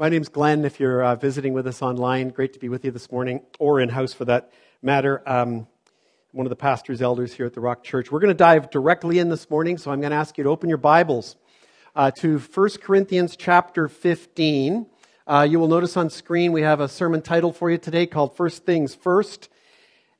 [0.00, 0.64] My name's Glenn.
[0.64, 3.80] If you're uh, visiting with us online, great to be with you this morning, or
[3.80, 5.22] in house for that matter.
[5.26, 5.66] Um,
[6.32, 8.10] one of the pastors, elders here at the Rock Church.
[8.10, 10.48] We're going to dive directly in this morning, so I'm going to ask you to
[10.48, 11.36] open your Bibles
[11.94, 14.86] uh, to 1 Corinthians chapter 15.
[15.26, 18.34] Uh, you will notice on screen we have a sermon title for you today called
[18.34, 19.50] First Things First.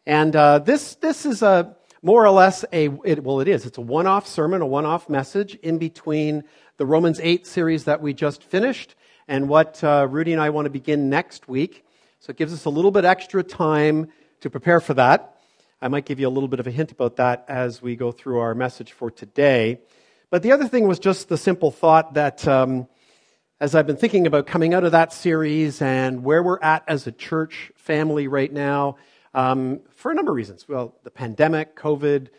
[0.05, 3.65] And uh, this, this is a more or less a, it, well, it is.
[3.65, 6.45] It's a one off sermon, a one off message in between
[6.77, 8.95] the Romans 8 series that we just finished
[9.31, 11.87] and what uh, Rudy and I want to begin next week.
[12.19, 14.09] So it gives us a little bit extra time
[14.41, 15.37] to prepare for that.
[15.81, 18.11] I might give you a little bit of a hint about that as we go
[18.11, 19.79] through our message for today.
[20.31, 22.89] But the other thing was just the simple thought that um,
[23.61, 27.07] as I've been thinking about coming out of that series and where we're at as
[27.07, 28.97] a church family right now,
[29.33, 30.67] um, for a number of reasons.
[30.69, 32.31] Well, the pandemic, COVID,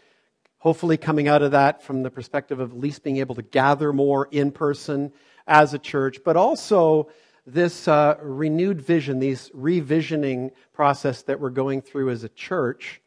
[0.57, 3.93] hopefully coming out of that from the perspective of at least being able to gather
[3.93, 5.13] more in person
[5.47, 7.09] as a church, but also
[7.45, 13.01] this uh, renewed vision, these revisioning process that we're going through as a church.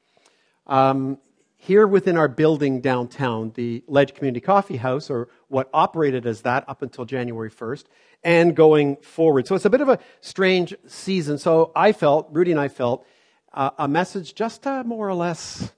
[0.67, 1.19] Um,
[1.57, 6.69] here within our building downtown, the Ledge Community Coffee House, or what operated as that
[6.69, 7.85] up until January 1st,
[8.23, 9.47] and going forward.
[9.47, 11.39] So it's a bit of a strange season.
[11.39, 13.07] So I felt, Rudy and I felt,
[13.53, 15.73] uh, a message just to more or less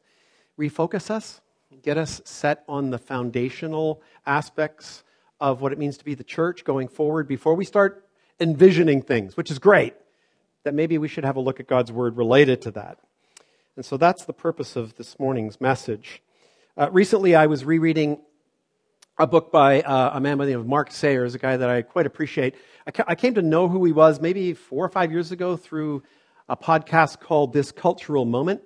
[0.59, 1.41] refocus us,
[1.83, 5.05] get us set on the foundational aspects
[5.41, 8.07] of what it means to be the church going forward before we start
[8.41, 9.95] envisioning things, which is great.
[10.65, 12.99] That maybe we should have a look at God's word related to that.
[13.77, 16.23] And so that's the purpose of this morning's message.
[16.77, 18.21] Uh, recently, I was rereading
[19.19, 21.71] a book by uh, a man by the name of Mark Sayers, a guy that
[21.71, 22.55] I quite appreciate.
[22.87, 25.57] I, ca- I came to know who he was maybe four or five years ago
[25.57, 26.03] through
[26.49, 28.61] a podcast called This Cultural Moment,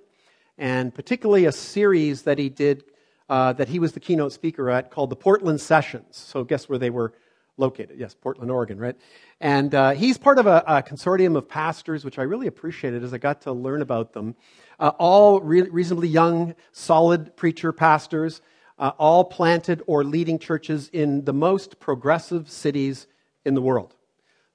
[0.58, 2.84] and particularly a series that he did
[3.30, 6.16] uh, that he was the keynote speaker at called the Portland Sessions.
[6.16, 7.14] So, guess where they were
[7.56, 7.96] located?
[7.96, 8.96] Yes, Portland, Oregon, right?
[9.40, 13.14] And uh, he's part of a, a, consortium of pastors, which I really appreciated as
[13.14, 14.34] I got to learn about them.
[14.80, 18.42] Uh, all re- reasonably young, solid preacher pastors,
[18.80, 23.06] uh, all planted or leading churches in the most progressive cities
[23.44, 23.94] in the world.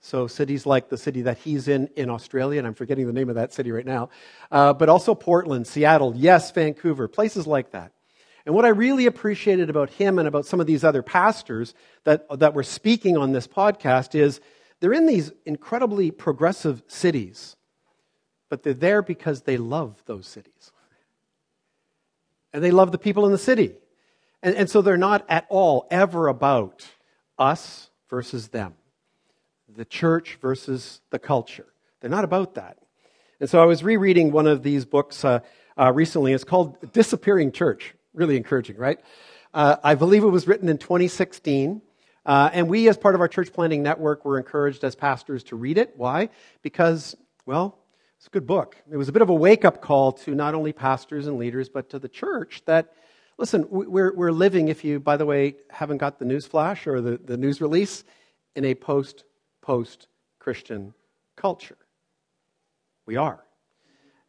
[0.01, 3.29] So, cities like the city that he's in in Australia, and I'm forgetting the name
[3.29, 4.09] of that city right now,
[4.51, 7.93] uh, but also Portland, Seattle, yes, Vancouver, places like that.
[8.45, 11.73] And what I really appreciated about him and about some of these other pastors
[12.03, 14.39] that, that were speaking on this podcast is
[14.79, 17.55] they're in these incredibly progressive cities,
[18.49, 20.71] but they're there because they love those cities.
[22.53, 23.73] And they love the people in the city.
[24.43, 26.87] And, and so they're not at all ever about
[27.39, 28.75] us versus them,
[29.67, 31.65] the church versus the culture.
[31.99, 32.77] They're not about that.
[33.39, 35.39] And so I was rereading one of these books uh,
[35.77, 36.31] uh, recently.
[36.31, 38.99] It's called Disappearing Church really encouraging, right?
[39.53, 41.81] Uh, I believe it was written in 2016.
[42.25, 45.55] Uh, and we, as part of our church planning network, were encouraged as pastors to
[45.55, 45.93] read it.
[45.95, 46.29] Why?
[46.63, 47.15] Because,
[47.45, 47.77] well,
[48.17, 48.75] it's a good book.
[48.91, 51.69] It was a bit of a wake up call to not only pastors and leaders,
[51.69, 52.93] but to the church that,
[53.37, 56.99] listen, we're, we're living, if you, by the way, haven't got the news flash or
[57.01, 58.03] the, the news release,
[58.55, 59.25] in a post
[59.61, 60.07] post
[60.39, 60.93] Christian
[61.35, 61.77] culture.
[63.05, 63.43] We are.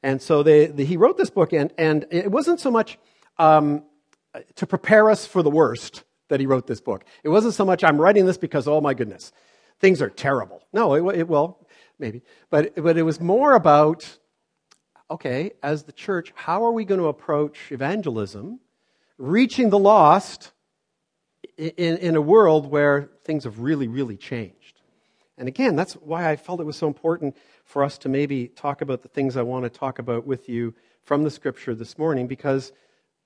[0.03, 2.99] And so they, the, he wrote this book, and, and it wasn't so much
[3.39, 3.85] um,
[4.57, 7.05] to prepare us for the worst that he wrote this book.
[7.23, 9.33] It wasn't so much, I'm writing this because, oh my goodness,
[9.79, 10.67] things are terrible.
[10.73, 11.67] No, it, it well,
[11.99, 12.23] maybe.
[12.51, 14.19] But, but it was more about,
[15.11, 18.61] okay, as the church, how are we going to approach evangelism,
[19.19, 20.53] reaching the lost
[21.57, 24.81] in, in a world where things have really, really changed?
[25.39, 28.81] And again, that's why I felt it was so important for us to maybe talk
[28.81, 32.27] about the things I want to talk about with you from the scripture this morning,
[32.27, 32.73] because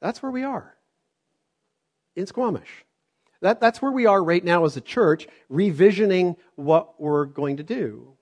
[0.01, 0.77] that's where we are
[2.17, 2.85] in Squamish.
[3.43, 7.63] That, that's where we are right now as a church, revisioning what we're going to
[7.63, 8.13] do.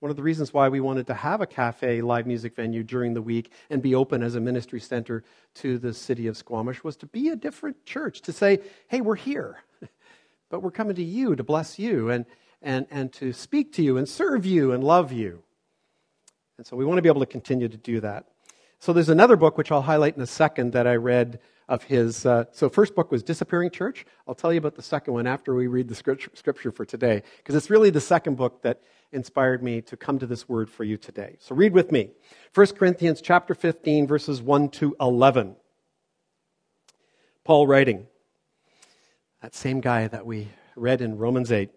[0.00, 3.14] One of the reasons why we wanted to have a cafe live music venue during
[3.14, 5.24] the week and be open as a ministry center
[5.54, 9.14] to the city of Squamish was to be a different church, to say, hey, we're
[9.14, 9.58] here,
[10.50, 12.26] but we're coming to you to bless you and,
[12.60, 15.42] and, and to speak to you and serve you and love you.
[16.58, 18.26] And so we want to be able to continue to do that.
[18.78, 22.24] So there's another book which I'll highlight in a second that I read of his.
[22.24, 24.06] Uh, so first book was Disappearing Church.
[24.28, 27.54] I'll tell you about the second one after we read the scripture for today, because
[27.54, 28.82] it's really the second book that
[29.12, 31.36] inspired me to come to this word for you today.
[31.40, 32.10] So read with me.
[32.54, 35.56] 1 Corinthians chapter 15 verses 1 to 11.
[37.44, 38.06] Paul writing.
[39.42, 41.70] That same guy that we read in Romans 8.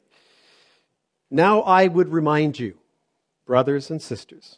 [1.32, 2.78] Now I would remind you,
[3.46, 4.58] brothers and sisters,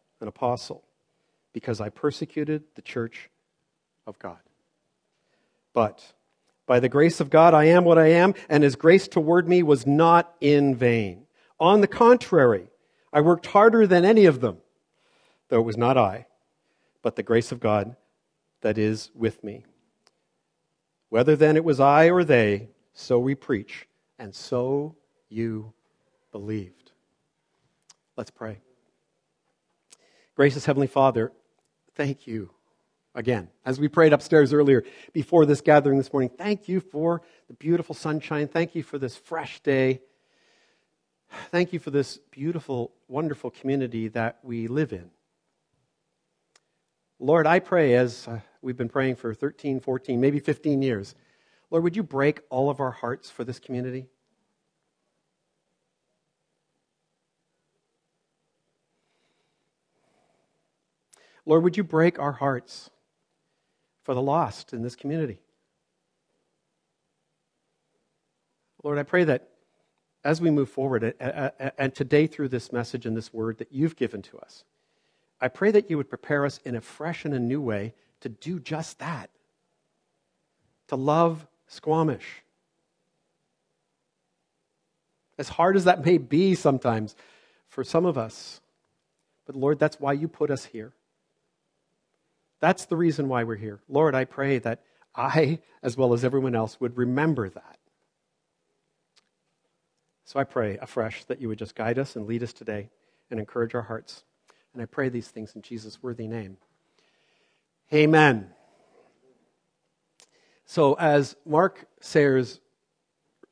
[0.21, 0.83] an apostle,
[1.53, 3.29] because I persecuted the church
[4.07, 4.39] of God.
[5.73, 6.13] But
[6.65, 9.63] by the grace of God, I am what I am, and his grace toward me
[9.63, 11.25] was not in vain.
[11.59, 12.67] On the contrary,
[13.11, 14.57] I worked harder than any of them,
[15.49, 16.27] though it was not I,
[17.01, 17.95] but the grace of God
[18.61, 19.65] that is with me.
[21.09, 23.87] Whether then it was I or they, so we preach,
[24.17, 24.95] and so
[25.29, 25.73] you
[26.31, 26.91] believed.
[28.15, 28.59] Let's pray.
[30.35, 31.31] Gracious Heavenly Father,
[31.95, 32.51] thank you
[33.13, 33.49] again.
[33.65, 37.93] As we prayed upstairs earlier before this gathering this morning, thank you for the beautiful
[37.93, 38.47] sunshine.
[38.47, 39.99] Thank you for this fresh day.
[41.49, 45.09] Thank you for this beautiful, wonderful community that we live in.
[47.19, 51.13] Lord, I pray as uh, we've been praying for 13, 14, maybe 15 years,
[51.69, 54.07] Lord, would you break all of our hearts for this community?
[61.51, 62.89] Lord, would you break our hearts
[64.03, 65.37] for the lost in this community?
[68.85, 69.49] Lord, I pray that
[70.23, 71.13] as we move forward
[71.77, 74.63] and today through this message and this word that you've given to us,
[75.41, 78.29] I pray that you would prepare us in a fresh and a new way to
[78.29, 79.29] do just that
[80.87, 82.43] to love Squamish.
[85.37, 87.13] As hard as that may be sometimes
[87.67, 88.61] for some of us,
[89.45, 90.93] but Lord, that's why you put us here.
[92.61, 93.81] That's the reason why we're here.
[93.89, 94.81] Lord, I pray that
[95.15, 97.77] I, as well as everyone else, would remember that.
[100.23, 102.89] So I pray afresh that you would just guide us and lead us today
[103.29, 104.23] and encourage our hearts.
[104.73, 106.57] And I pray these things in Jesus' worthy name.
[107.93, 108.49] Amen.
[110.65, 112.61] So, as Mark Sayers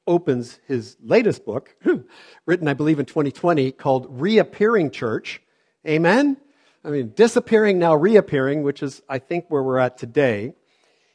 [0.08, 1.76] opens his latest book,
[2.46, 5.42] written, I believe, in 2020, called Reappearing Church,
[5.86, 6.38] amen?
[6.84, 10.54] I mean, disappearing, now reappearing, which is, I think, where we're at today.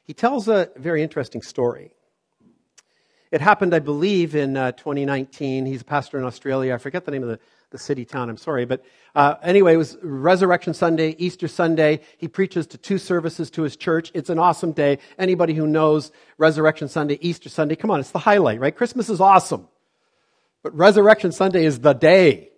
[0.05, 1.93] He tells a very interesting story.
[3.31, 5.67] It happened, I believe, in uh, 2019.
[5.67, 6.75] He's a pastor in Australia.
[6.75, 7.41] I forget the name of the,
[7.71, 8.67] the city town, I'm sorry.
[8.67, 8.85] But
[9.15, 12.01] uh, anyway, it was Resurrection Sunday, Easter Sunday.
[12.19, 14.13] He preaches to two services to his church.
[14.15, 14.99] It's an awesome day.
[15.19, 18.77] Anybody who knows Resurrection Sunday, Easter Sunday, come on, it's the highlight, right?
[18.77, 19.67] Christmas is awesome.
[20.63, 22.51] But Resurrection Sunday is the day.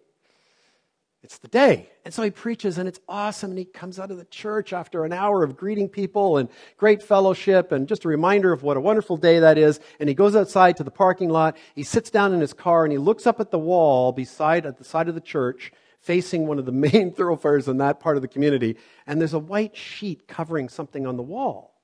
[1.27, 1.91] It's the day.
[2.05, 3.51] And so he preaches, and it's awesome.
[3.51, 7.03] And he comes out of the church after an hour of greeting people and great
[7.03, 9.81] fellowship and just a reminder of what a wonderful day that is.
[9.99, 11.57] And he goes outside to the parking lot.
[11.75, 14.79] He sits down in his car and he looks up at the wall beside, at
[14.79, 18.23] the side of the church, facing one of the main thoroughfares in that part of
[18.23, 18.77] the community.
[19.05, 21.75] And there's a white sheet covering something on the wall.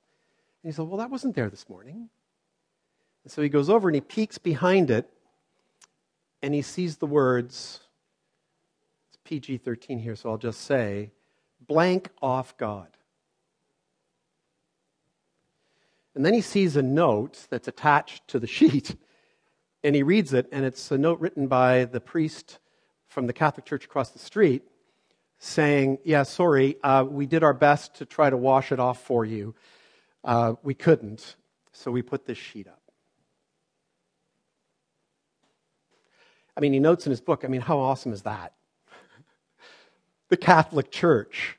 [0.63, 2.11] And he said, Well, that wasn't there this morning.
[3.25, 5.11] And so he goes over and he peeks behind it
[6.43, 7.81] and he sees the words,
[9.25, 11.11] PG 13 here, so I'll just say
[11.67, 12.89] blank off God.
[16.15, 18.97] And then he sees a note that's attached to the sheet,
[19.83, 22.59] and he reads it, and it's a note written by the priest
[23.09, 24.63] from the Catholic Church across the street
[25.39, 29.25] saying, Yeah, sorry, uh, we did our best to try to wash it off for
[29.25, 29.55] you.
[30.25, 31.37] Uh, we couldn't,
[31.73, 32.81] so we put this sheet up.
[36.57, 38.53] I mean, he notes in his book, I mean, how awesome is that?
[40.33, 41.59] The Catholic Church,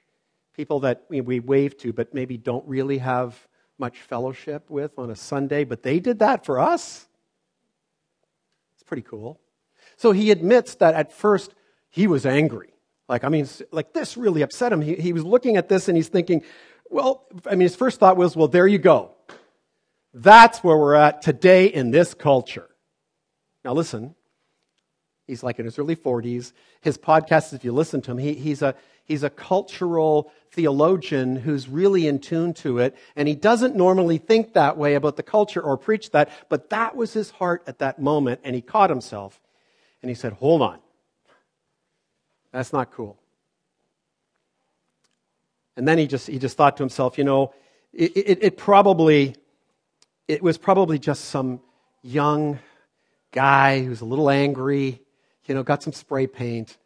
[0.55, 5.15] people that we wave to but maybe don't really have much fellowship with on a
[5.15, 7.07] Sunday, but they did that for us.
[8.73, 9.39] It's pretty cool.
[9.95, 11.53] So he admits that at first
[11.91, 12.73] he was angry.
[13.07, 14.81] Like, I mean, like this really upset him.
[14.81, 16.41] He, he was looking at this and he's thinking,
[16.89, 19.11] well, I mean, his first thought was, well, there you go.
[20.15, 22.69] That's where we're at today in this culture.
[23.63, 24.15] Now, listen,
[25.33, 26.53] He's like in his early 40s.
[26.81, 31.67] His podcast, if you listen to him, he, he's, a, he's a cultural theologian who's
[31.67, 32.95] really in tune to it.
[33.15, 36.95] And he doesn't normally think that way about the culture or preach that, but that
[36.95, 38.41] was his heart at that moment.
[38.43, 39.41] And he caught himself
[40.03, 40.77] and he said, Hold on.
[42.51, 43.17] That's not cool.
[45.75, 47.55] And then he just, he just thought to himself, you know,
[47.91, 49.35] it, it, it probably,
[50.27, 51.59] it was probably just some
[52.03, 52.59] young
[53.33, 55.01] guy who's a little angry,
[55.45, 56.77] you know, got some spray paint,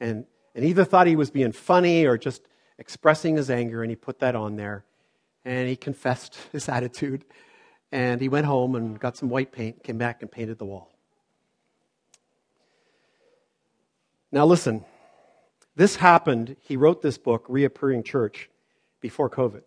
[0.00, 2.42] and, and either thought he was being funny or just
[2.78, 4.84] expressing his anger, and he put that on there.
[5.44, 7.24] And he confessed his attitude.
[7.90, 10.90] And he went home and got some white paint, came back and painted the wall.
[14.30, 14.84] Now, listen,
[15.76, 16.56] this happened.
[16.60, 18.48] He wrote this book, Reappearing Church,
[19.00, 19.62] before COVID.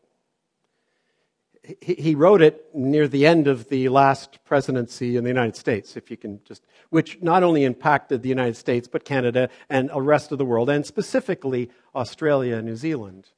[1.81, 6.11] He wrote it near the end of the last presidency in the United States, if
[6.11, 10.31] you can just, which not only impacted the United States, but Canada and the rest
[10.31, 13.29] of the world, and specifically Australia and New Zealand,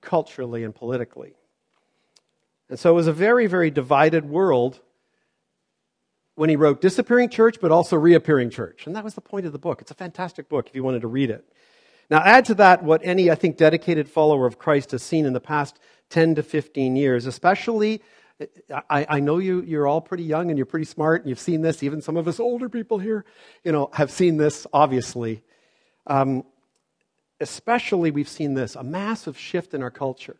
[0.00, 1.34] culturally and politically.
[2.68, 4.80] And so it was a very, very divided world
[6.36, 8.86] when he wrote Disappearing Church, but also Reappearing Church.
[8.86, 9.80] And that was the point of the book.
[9.80, 11.44] It's a fantastic book if you wanted to read it.
[12.08, 15.32] Now, add to that what any, I think, dedicated follower of Christ has seen in
[15.32, 15.78] the past
[16.10, 18.02] 10 to 15 years, especially.
[18.90, 21.62] I, I know you, you're all pretty young and you're pretty smart and you've seen
[21.62, 21.82] this.
[21.82, 23.24] Even some of us older people here,
[23.64, 25.42] you know, have seen this, obviously.
[26.06, 26.44] Um,
[27.40, 30.36] especially, we've seen this a massive shift in our culture.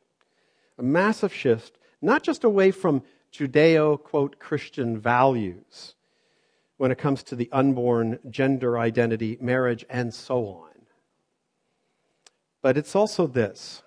[0.78, 5.94] A massive shift, not just away from Judeo, quote, Christian values
[6.76, 10.66] when it comes to the unborn, gender identity, marriage, and so on
[12.66, 13.84] but it's also this.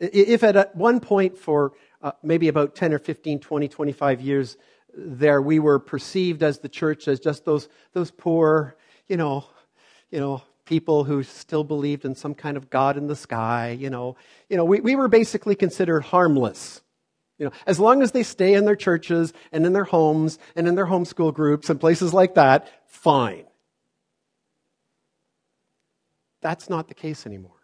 [0.00, 4.56] If at one point for uh, maybe about 10 or 15, 20, 25 years
[4.94, 8.76] there, we were perceived as the church as just those, those poor,
[9.08, 9.44] you know,
[10.10, 13.90] you know, people who still believed in some kind of God in the sky, you
[13.90, 14.16] know,
[14.48, 16.82] you know, we, we were basically considered harmless.
[17.38, 20.66] You know, as long as they stay in their churches and in their homes and
[20.66, 23.44] in their homeschool groups and places like that, fine.
[26.40, 27.57] That's not the case anymore.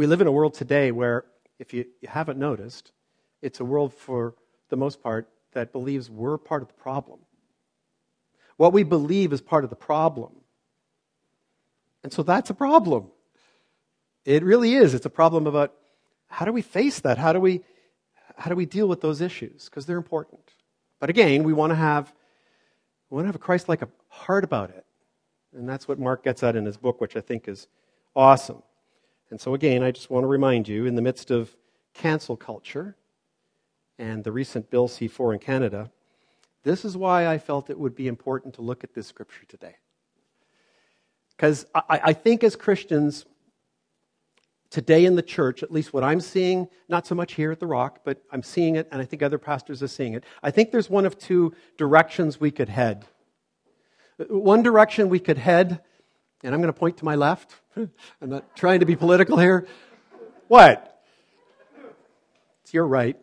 [0.00, 1.26] We live in a world today where,
[1.58, 2.90] if you, haven't noticed,
[3.42, 4.34] it's a world for
[4.70, 7.18] the most part that believes we're part of the problem.
[8.56, 10.32] What we believe is part of the problem.
[12.02, 13.08] And so that's a problem.
[14.24, 14.94] It really is.
[14.94, 15.74] It's a problem about
[16.28, 17.18] how do we face that?
[17.18, 17.60] How do we,
[18.38, 19.66] how do we deal with those issues?
[19.66, 20.40] Because they're important.
[20.98, 22.10] But again, we want to have,
[23.10, 24.86] we want to have a Christ like heart about it.
[25.54, 27.68] And that's what Mark gets at in his book, which I think is
[28.16, 28.62] awesome.
[29.30, 31.56] And so, again, I just want to remind you in the midst of
[31.94, 32.96] cancel culture
[33.98, 35.90] and the recent Bill C 4 in Canada,
[36.64, 39.76] this is why I felt it would be important to look at this scripture today.
[41.36, 43.24] Because I, I, think as Christians,
[44.68, 47.66] today in the church, at least what I'm seeing, not so much here at the
[47.66, 50.24] Rock, but I'm seeing it, and I think other pastors are seeing it.
[50.42, 53.06] I think there's one of two directions we could head.
[54.28, 55.80] One direction we could head
[56.42, 57.54] and I'm going to point to my left.
[57.76, 57.90] I'm
[58.22, 59.66] not trying to be political here.
[60.48, 61.02] What?
[62.62, 63.16] It's your right.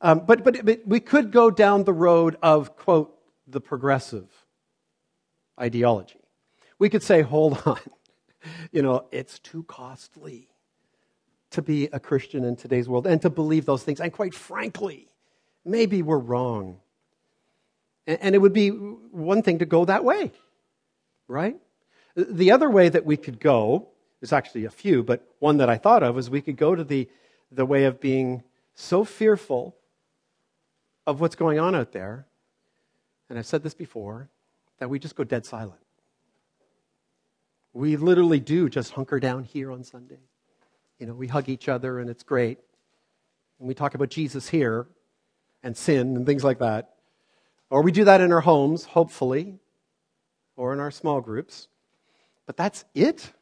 [0.00, 3.14] Um, but, but, but we could go down the road of, quote,
[3.46, 4.28] the progressive
[5.60, 6.20] ideology.
[6.78, 7.78] We could say, hold on,
[8.72, 10.48] you know, it's too costly
[11.50, 14.00] to be a Christian in today's world and to believe those things.
[14.00, 15.08] And quite frankly,
[15.64, 16.78] maybe we're wrong.
[18.06, 20.32] And, and it would be one thing to go that way,
[21.28, 21.56] right?
[22.16, 23.88] The other way that we could go,
[24.20, 26.84] there's actually a few, but one that I thought of is we could go to
[26.84, 27.08] the,
[27.50, 28.42] the way of being
[28.74, 29.76] so fearful
[31.06, 32.26] of what's going on out there,
[33.28, 34.28] and I've said this before,
[34.78, 35.80] that we just go dead silent.
[37.72, 40.18] We literally do just hunker down here on Sunday.
[40.98, 42.58] You know, we hug each other and it's great.
[43.58, 44.86] And we talk about Jesus here
[45.62, 46.94] and sin and things like that.
[47.70, 49.60] Or we do that in our homes, hopefully,
[50.56, 51.68] or in our small groups.
[52.46, 53.32] But that's it.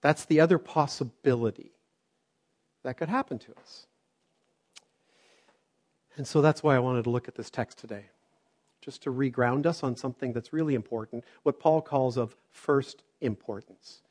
[0.00, 1.72] That's the other possibility
[2.84, 3.86] that could happen to us.
[6.16, 8.04] And so that's why I wanted to look at this text today,
[8.80, 14.02] just to reground us on something that's really important, what Paul calls of first importance,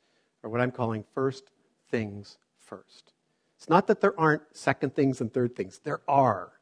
[0.42, 1.50] or what I'm calling first
[1.90, 3.12] things first.
[3.56, 6.52] It's not that there aren't second things and third things, there are.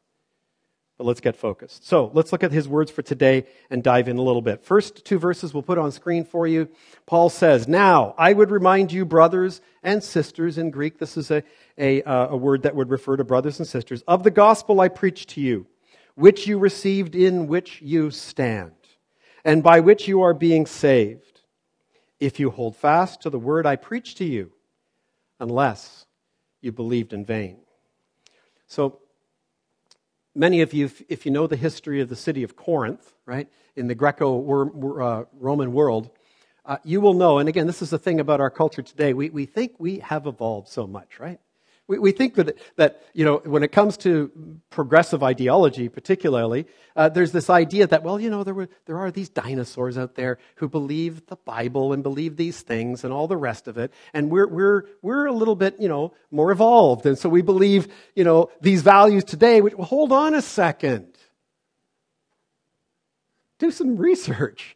[1.05, 1.87] But let's get focused.
[1.87, 4.65] So let's look at his words for today and dive in a little bit.
[4.65, 6.67] First two verses we'll put on screen for you.
[7.05, 11.43] Paul says, Now, I would remind you, brothers and sisters, in Greek, this is a,
[11.77, 14.89] a, uh, a word that would refer to brothers and sisters, of the gospel I
[14.89, 15.67] preached to you,
[16.15, 18.73] which you received, in which you stand,
[19.45, 21.43] and by which you are being saved,
[22.19, 24.53] if you hold fast to the word I preached to you,
[25.39, 26.07] unless
[26.63, 27.59] you believed in vain.
[28.67, 29.01] So,
[30.35, 33.87] many of you, if you know the history of the city of Corinth, right, in
[33.87, 36.11] the Greco uh, Roman world,
[36.67, 39.31] uh, you will know, and again, this is the thing about our culture today, we,
[39.31, 41.39] we think we have evolved so much, right?
[41.87, 44.31] We, we think that, that, you know, when it comes to
[44.71, 49.11] progressive ideology, particularly, uh, there's this idea that, well, you know, there, were, there are
[49.11, 53.37] these dinosaurs out there who believe the Bible and believe these things and all the
[53.37, 53.93] rest of it.
[54.15, 57.05] And we're, we're, we're a little bit, you know, more evolved.
[57.05, 59.61] And so we believe, you know, these values today.
[59.61, 61.09] Which, well, hold on a second.
[63.59, 64.75] Do some research.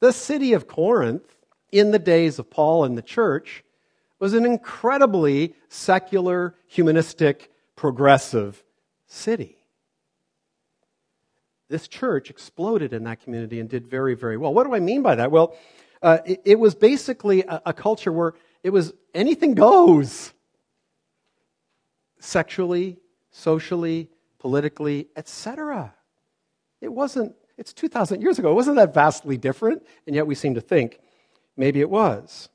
[0.00, 1.24] The city of Corinth,
[1.70, 3.62] in the days of Paul and the church,
[4.18, 8.62] was an incredibly secular, humanistic, progressive
[9.06, 9.56] city.
[11.68, 14.54] This church exploded in that community and did very, very well.
[14.54, 15.30] What do I mean by that?
[15.30, 15.54] Well,
[16.02, 20.32] uh, it, it, was basically a, a culture where it was anything goes
[22.20, 22.98] sexually,
[23.30, 24.08] socially,
[24.38, 25.94] politically, etc.
[26.80, 28.50] It wasn't, it's 2,000 years ago.
[28.50, 31.00] It wasn't that vastly different, and yet we seem to think
[31.56, 32.48] maybe it was.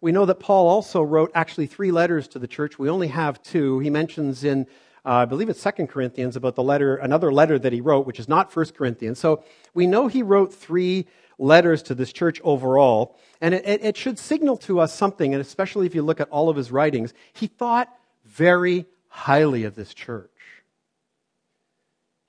[0.00, 2.78] We know that Paul also wrote actually three letters to the church.
[2.78, 3.78] We only have two.
[3.78, 4.66] He mentions in,
[5.04, 8.20] uh, I believe it's Second Corinthians, about the letter, another letter that he wrote, which
[8.20, 9.18] is not First Corinthians.
[9.18, 11.06] So we know he wrote three
[11.38, 13.16] letters to this church overall.
[13.40, 16.28] And it, it, it should signal to us something, and especially if you look at
[16.28, 17.88] all of his writings, he thought
[18.24, 20.30] very highly of this church.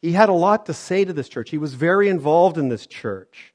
[0.01, 1.49] He had a lot to say to this church.
[1.49, 3.53] He was very involved in this church.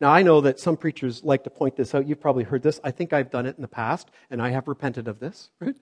[0.00, 2.06] Now, I know that some preachers like to point this out.
[2.06, 2.80] You've probably heard this.
[2.82, 5.50] I think I've done it in the past, and I have repented of this.
[5.60, 5.76] Right?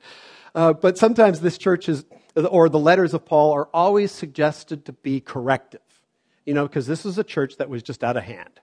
[0.54, 2.04] Uh, but sometimes this church is,
[2.37, 5.81] or the letters of Paul are always suggested to be corrective.
[6.45, 8.61] You know, because this was a church that was just out of hand.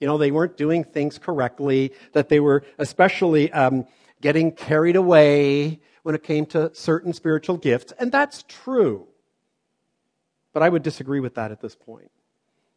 [0.00, 3.86] You know, they weren't doing things correctly, that they were especially um,
[4.20, 7.92] getting carried away when it came to certain spiritual gifts.
[7.98, 9.06] And that's true.
[10.52, 12.10] But I would disagree with that at this point,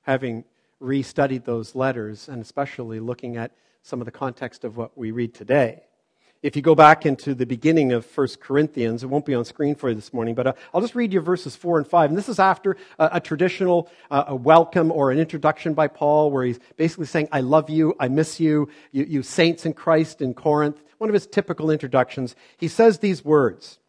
[0.03, 0.45] having
[0.79, 3.51] restudied those letters, and especially looking at
[3.81, 5.83] some of the context of what we read today.
[6.41, 9.73] If you go back into the beginning of 1 Corinthians, it won't be on screen
[9.73, 12.11] for you this morning, but uh, I'll just read you verses 4 and 5.
[12.11, 16.29] And this is after a, a traditional uh, a welcome or an introduction by Paul,
[16.29, 20.21] where he's basically saying, I love you, I miss you, you, you saints in Christ
[20.21, 20.81] in Corinth.
[20.99, 22.35] One of his typical introductions.
[22.57, 23.79] He says these words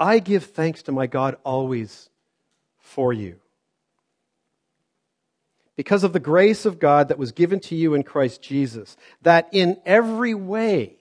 [0.00, 2.08] I give thanks to my God always
[2.78, 3.40] for you
[5.76, 9.48] because of the grace of God that was given to you in Christ Jesus, that
[9.52, 10.96] in every way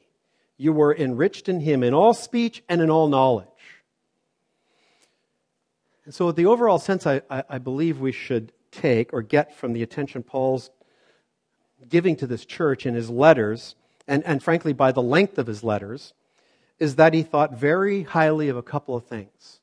[0.58, 3.48] you were enriched in Him, in all speech and in all knowledge.
[6.06, 9.84] And so, the overall sense I, I, believe we should take or get from the
[9.84, 10.70] attention Paul's
[11.88, 13.76] giving to this church in his letters,
[14.08, 16.14] and, and frankly, by the length of his letters,
[16.80, 19.60] is that he thought very highly of a couple of things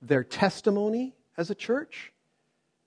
[0.00, 2.12] their testimony as a church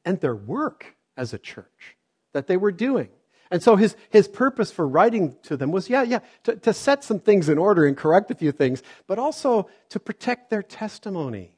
[0.05, 1.97] and their work as a church
[2.33, 3.09] that they were doing.
[3.51, 7.03] And so his, his purpose for writing to them was, yeah, yeah, to, to set
[7.03, 11.53] some things in order and correct a few things, but also to protect their testimony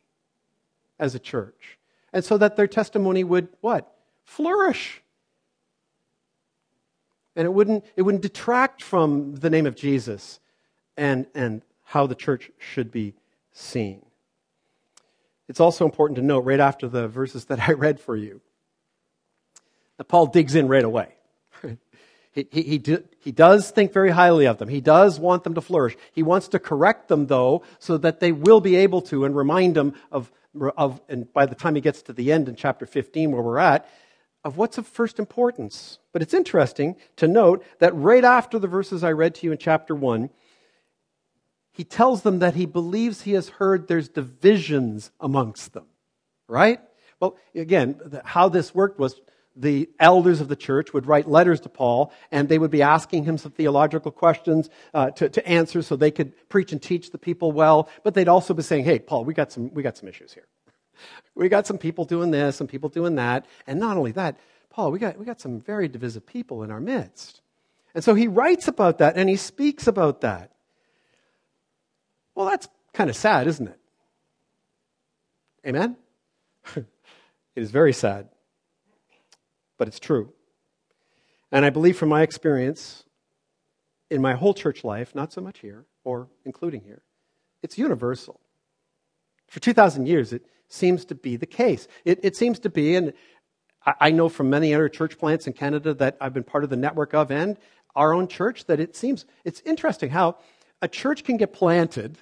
[0.99, 1.77] as a church.
[2.11, 3.95] And so that their testimony would, what?
[4.25, 5.03] Flourish.
[7.35, 10.39] And it wouldn't, it wouldn't detract from the name of Jesus
[10.97, 13.13] and, and how the church should be
[13.51, 14.03] seen.
[15.47, 18.41] It's also important to note right after the verses that I read for you
[20.07, 21.15] Paul digs in right away.
[22.31, 24.67] he, he, he, do, he does think very highly of them.
[24.67, 25.95] He does want them to flourish.
[26.11, 29.75] He wants to correct them, though, so that they will be able to and remind
[29.75, 30.31] them of,
[30.77, 33.59] of, and by the time he gets to the end in chapter 15, where we're
[33.59, 33.87] at,
[34.43, 35.99] of what's of first importance.
[36.11, 39.57] But it's interesting to note that right after the verses I read to you in
[39.57, 40.29] chapter 1,
[41.71, 45.85] he tells them that he believes he has heard there's divisions amongst them.
[46.47, 46.79] Right?
[47.19, 49.19] Well, again, how this worked was
[49.55, 53.25] the elders of the church would write letters to Paul, and they would be asking
[53.25, 57.17] him some theological questions uh, to, to answer so they could preach and teach the
[57.17, 57.89] people well.
[58.03, 60.47] But they'd also be saying, hey, Paul, we got some, we got some issues here.
[61.35, 63.47] We got some people doing this, some people doing that.
[63.65, 64.37] And not only that,
[64.69, 67.41] Paul, we got, we got some very divisive people in our midst.
[67.95, 70.51] And so he writes about that and he speaks about that.
[72.35, 73.79] Well, that's kind of sad, isn't it?
[75.65, 75.97] Amen?
[76.75, 76.85] it
[77.55, 78.29] is very sad
[79.83, 80.31] but it's true.
[81.51, 83.03] And I believe from my experience
[84.09, 87.01] in my whole church life, not so much here or including here,
[87.61, 88.39] it's universal.
[89.49, 91.89] For 2,000 years, it seems to be the case.
[92.05, 93.11] It, it seems to be, and
[93.85, 96.69] I, I know from many other church plants in Canada that I've been part of
[96.69, 97.57] the network of and
[97.93, 100.37] our own church that it seems it's interesting how
[100.81, 102.19] a church can get planted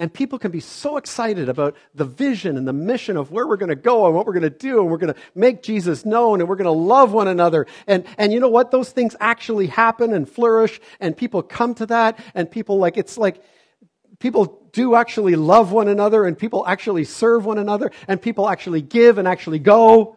[0.00, 3.56] And people can be so excited about the vision and the mission of where we're
[3.56, 6.04] going to go and what we're going to do, and we're going to make Jesus
[6.04, 7.66] known, and we're going to love one another.
[7.88, 8.70] And, and you know what?
[8.70, 13.18] Those things actually happen and flourish, and people come to that, and people like, it's
[13.18, 13.42] like,
[14.20, 18.82] people do actually love one another, and people actually serve one another, and people actually
[18.82, 20.16] give and actually go.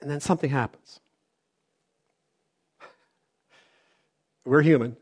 [0.00, 0.98] And then something happens.
[4.44, 4.96] We're human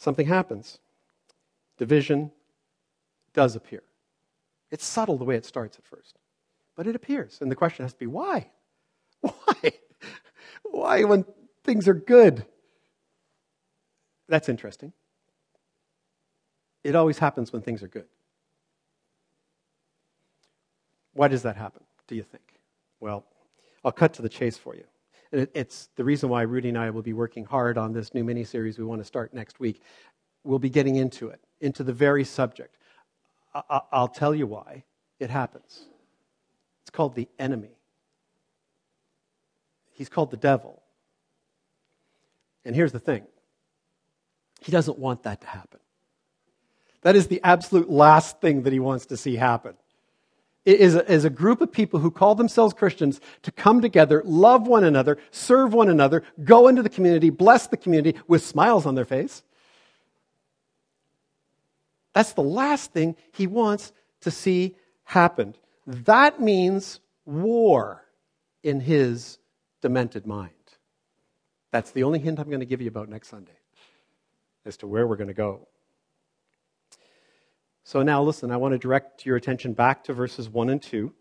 [0.00, 0.78] something happens.
[1.78, 2.32] Division
[3.34, 3.82] does appear.
[4.70, 6.18] It's subtle the way it starts at first,
[6.74, 7.38] but it appears.
[7.40, 8.50] And the question has to be why?
[9.20, 9.72] Why?
[10.62, 11.26] Why when
[11.62, 12.46] things are good?
[14.28, 14.94] That's interesting.
[16.82, 18.06] It always happens when things are good.
[21.12, 22.44] Why does that happen, do you think?
[23.00, 23.26] Well,
[23.84, 24.84] I'll cut to the chase for you.
[25.32, 28.42] It's the reason why Rudy and I will be working hard on this new mini
[28.42, 29.80] series we want to start next week.
[30.42, 32.76] We'll be getting into it, into the very subject.
[33.92, 34.84] I'll tell you why
[35.20, 35.86] it happens.
[36.82, 37.76] It's called the enemy.
[39.92, 40.82] He's called the devil.
[42.64, 43.24] And here's the thing
[44.60, 45.80] he doesn't want that to happen.
[47.02, 49.74] That is the absolute last thing that he wants to see happen
[50.64, 54.66] is a, is a group of people who call themselves Christians to come together, love
[54.66, 58.94] one another, serve one another, go into the community, bless the community with smiles on
[58.94, 59.42] their face.
[62.12, 63.92] That's the last thing he wants
[64.22, 65.54] to see happen.
[65.86, 68.04] That means war
[68.62, 69.38] in his
[69.80, 70.52] demented mind.
[71.70, 73.56] That's the only hint I'm going to give you about next Sunday
[74.66, 75.68] as to where we're going to go.
[77.90, 81.12] So now, listen, I want to direct your attention back to verses 1 and 2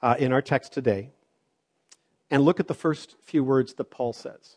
[0.00, 1.10] uh, in our text today
[2.30, 4.56] and look at the first few words that Paul says.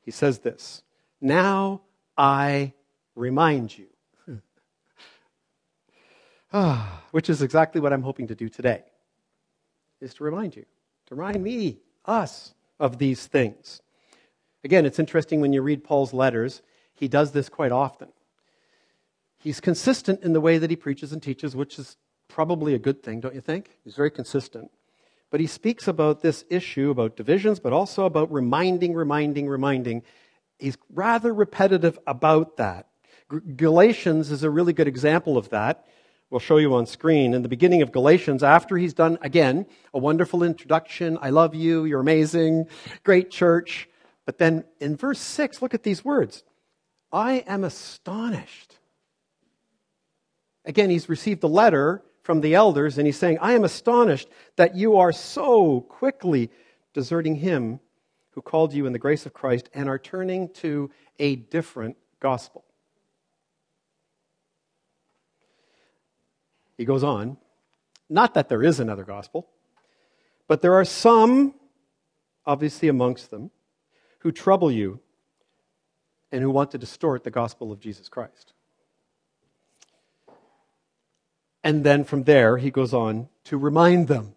[0.00, 0.82] He says this
[1.20, 1.82] Now
[2.16, 2.72] I
[3.14, 3.88] remind you.
[6.54, 8.84] ah, which is exactly what I'm hoping to do today,
[10.00, 10.64] is to remind you,
[11.08, 13.82] to remind me, us, of these things.
[14.64, 16.62] Again, it's interesting when you read Paul's letters,
[16.94, 18.08] he does this quite often.
[19.40, 21.96] He's consistent in the way that he preaches and teaches, which is
[22.28, 23.78] probably a good thing, don't you think?
[23.82, 24.70] He's very consistent.
[25.30, 30.02] But he speaks about this issue, about divisions, but also about reminding, reminding, reminding.
[30.58, 32.88] He's rather repetitive about that.
[33.56, 35.86] Galatians is a really good example of that.
[36.28, 37.32] We'll show you on screen.
[37.32, 41.86] In the beginning of Galatians, after he's done, again, a wonderful introduction I love you,
[41.86, 42.66] you're amazing,
[43.04, 43.88] great church.
[44.26, 46.44] But then in verse 6, look at these words
[47.10, 48.79] I am astonished
[50.64, 54.76] Again, he's received a letter from the elders, and he's saying, I am astonished that
[54.76, 56.50] you are so quickly
[56.92, 57.80] deserting him
[58.32, 62.64] who called you in the grace of Christ and are turning to a different gospel.
[66.76, 67.36] He goes on,
[68.08, 69.48] not that there is another gospel,
[70.46, 71.54] but there are some,
[72.46, 73.50] obviously amongst them,
[74.20, 75.00] who trouble you
[76.32, 78.52] and who want to distort the gospel of Jesus Christ.
[81.62, 84.34] And then from there, he goes on to remind them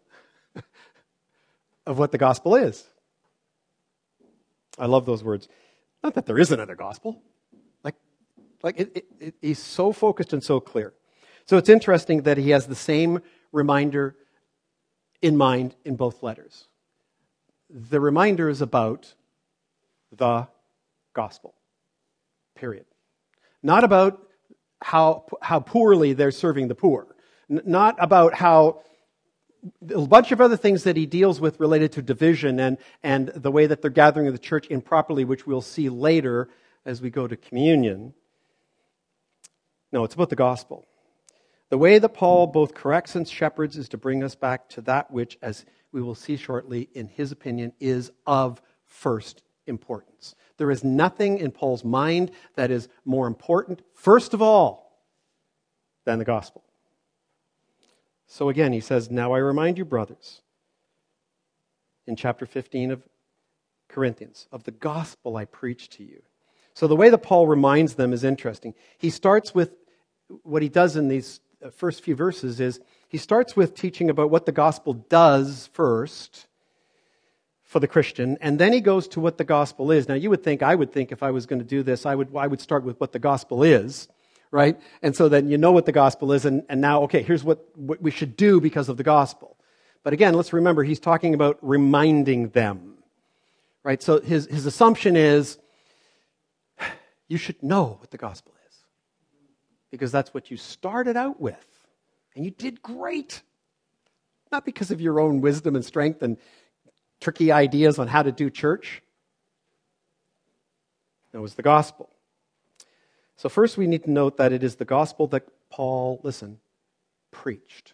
[1.86, 2.84] of what the gospel is.
[4.78, 5.48] I love those words.
[6.04, 7.22] Not that there is another gospel.
[7.84, 7.96] Like,
[8.62, 10.94] like it, it, it, he's so focused and so clear.
[11.46, 13.20] So it's interesting that he has the same
[13.52, 14.16] reminder
[15.22, 16.68] in mind in both letters.
[17.70, 19.14] The reminder is about
[20.12, 20.48] the
[21.14, 21.56] gospel,
[22.56, 22.86] period.
[23.62, 24.28] Not about
[24.82, 27.13] how, how poorly they're serving the poor
[27.66, 28.82] not about how
[29.90, 33.52] a bunch of other things that he deals with related to division and, and the
[33.52, 36.50] way that they're gathering the church improperly, which we'll see later
[36.86, 38.14] as we go to communion.
[39.92, 40.86] No, it's about the gospel.
[41.70, 45.12] The way that Paul both corrects and shepherds is to bring us back to that
[45.12, 50.36] which, as we will see shortly, in his opinion, is of first importance.
[50.58, 55.02] There is nothing in Paul's mind that is more important, first of all,
[56.06, 56.63] than the gospel.
[58.28, 60.42] So again, he says, Now I remind you, brothers,
[62.08, 63.04] in chapter 15 of
[63.88, 66.22] Corinthians, of the gospel I preached to you.
[66.74, 68.74] So the way that Paul reminds them is interesting.
[68.98, 69.72] He starts with
[70.42, 74.32] what he does in these uh, first few verses is he starts with teaching about
[74.32, 76.48] what the gospel does first
[77.64, 80.08] for the Christian, and then he goes to what the gospel is.
[80.08, 82.14] Now, you would think, I would think, if I was going to do this, I
[82.16, 84.08] would, I would start with what the gospel is
[84.54, 84.80] right?
[85.02, 87.76] And so then you know what the gospel is, and, and now, okay, here's what,
[87.76, 89.58] what we should do because of the gospel.
[90.04, 93.00] But again, let's remember he's talking about reminding them,
[93.82, 94.02] right?
[94.02, 95.58] So his, his assumption is
[97.28, 98.76] you should know what the gospel is.
[99.94, 101.68] because that's what you started out with.
[102.36, 103.44] And you did great.
[104.52, 106.38] Not because of your own wisdom and strength and
[107.22, 109.04] tricky ideas on how to do church.
[111.32, 112.10] It was the gospel.
[113.36, 116.60] So, first, we need to note that it is the gospel that Paul, listen,
[117.32, 117.94] preached.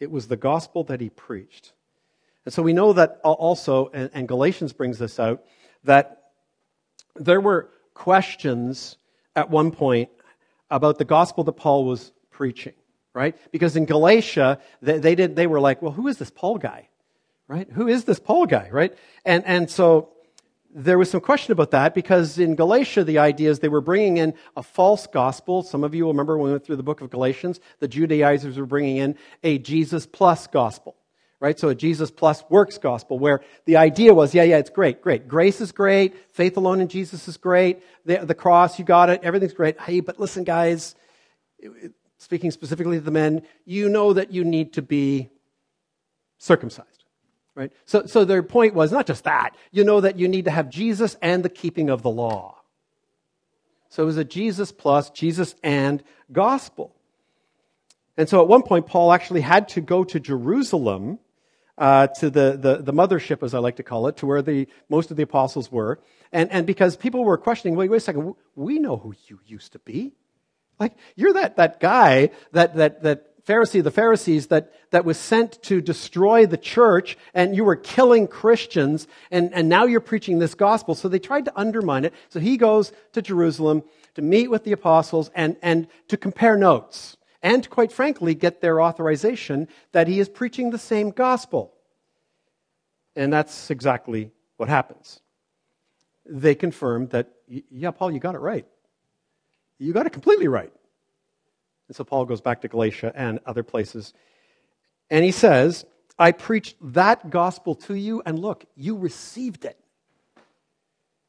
[0.00, 1.72] It was the gospel that he preached.
[2.44, 5.44] And so we know that also, and, Galatians brings this out,
[5.84, 6.30] that
[7.14, 8.96] there were questions
[9.36, 10.10] at one point
[10.70, 12.72] about the gospel that Paul was preaching,
[13.14, 13.36] right?
[13.52, 16.88] Because in Galatia, they, they, did, they were like, well, who is this Paul guy?
[17.46, 17.70] Right?
[17.70, 18.96] Who is this Paul guy, right?
[19.24, 20.08] And, and so
[20.74, 24.16] there was some question about that because in Galatia, the idea is they were bringing
[24.16, 25.62] in a false gospel.
[25.62, 28.56] Some of you will remember when we went through the book of Galatians, the Judaizers
[28.56, 30.96] were bringing in a Jesus plus gospel
[31.42, 31.58] right?
[31.58, 35.26] So a Jesus plus works gospel where the idea was, yeah, yeah, it's great, great.
[35.26, 36.14] Grace is great.
[36.32, 37.82] Faith alone in Jesus is great.
[38.06, 39.24] The, the cross, you got it.
[39.24, 39.80] Everything's great.
[39.80, 40.94] Hey, but listen, guys,
[42.18, 45.30] speaking specifically to the men, you know that you need to be
[46.38, 47.01] circumcised,
[47.54, 47.72] right?
[47.84, 49.56] So, so their point was not just that.
[49.70, 52.58] You know that you need to have Jesus and the keeping of the law.
[53.88, 56.94] So it was a Jesus plus, Jesus and gospel.
[58.16, 61.18] And so at one point, Paul actually had to go to Jerusalem
[61.78, 64.68] uh, to the, the, the, mothership, as I like to call it, to where the,
[64.88, 66.00] most of the apostles were.
[66.30, 69.72] And, and because people were questioning, wait, wait a second, we know who you used
[69.72, 70.12] to be.
[70.78, 75.60] Like, you're that, that guy, that, that, that Pharisee, the Pharisees, that, that was sent
[75.64, 80.54] to destroy the church, and you were killing Christians, and, and now you're preaching this
[80.54, 80.94] gospel.
[80.94, 82.14] So they tried to undermine it.
[82.28, 83.82] So he goes to Jerusalem
[84.14, 88.80] to meet with the apostles and, and to compare notes and, quite frankly, get their
[88.80, 91.72] authorization that he is preaching the same gospel.
[93.16, 95.20] And that's exactly what happens.
[96.24, 98.66] They confirm that, yeah, Paul, you got it right.
[99.78, 100.72] You got it completely right.
[101.92, 104.14] And so Paul goes back to Galatia and other places.
[105.10, 105.84] And he says,
[106.18, 109.78] I preached that gospel to you, and look, you received it.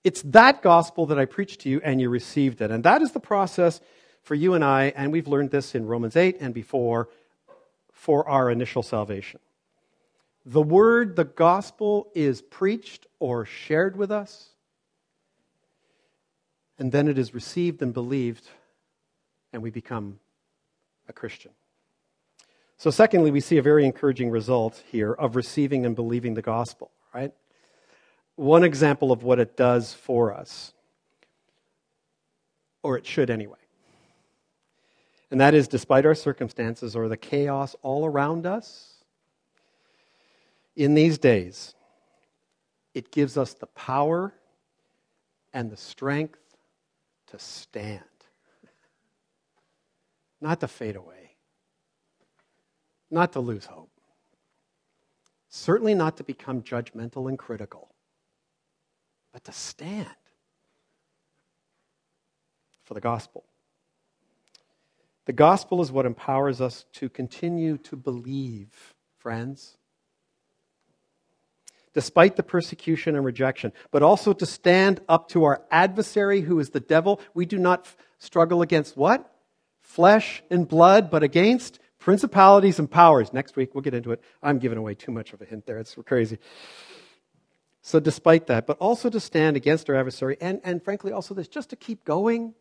[0.05, 2.71] It's that gospel that I preached to you, and you received it.
[2.71, 3.81] And that is the process
[4.21, 7.09] for you and I, and we've learned this in Romans 8 and before,
[7.91, 9.41] for our initial salvation.
[10.45, 14.47] The word, the gospel, is preached or shared with us,
[16.79, 18.47] and then it is received and believed,
[19.51, 20.19] and we become
[21.07, 21.51] a Christian.
[22.77, 26.91] So, secondly, we see a very encouraging result here of receiving and believing the gospel,
[27.13, 27.31] right?
[28.35, 30.73] One example of what it does for us,
[32.81, 33.57] or it should anyway.
[35.31, 39.03] And that is, despite our circumstances or the chaos all around us,
[40.75, 41.73] in these days,
[42.93, 44.33] it gives us the power
[45.53, 46.39] and the strength
[47.27, 48.03] to stand,
[50.43, 51.37] not to fade away,
[53.09, 53.89] not to lose hope,
[55.47, 57.95] certainly not to become judgmental and critical,
[59.31, 60.09] but to stand
[62.83, 63.45] for the gospel.
[65.25, 69.77] The gospel is what empowers us to continue to believe, friends.
[71.93, 76.71] Despite the persecution and rejection, but also to stand up to our adversary, who is
[76.71, 77.21] the devil.
[77.33, 79.32] We do not struggle against what?
[79.93, 83.31] Flesh and blood, but against principalities and powers.
[83.31, 84.21] Next week, we'll get into it.
[84.41, 85.77] I'm giving away too much of a hint there.
[85.77, 86.39] It's crazy.
[87.83, 91.47] So, despite that, but also to stand against our adversary, and, and frankly, also this,
[91.47, 92.55] just to keep going,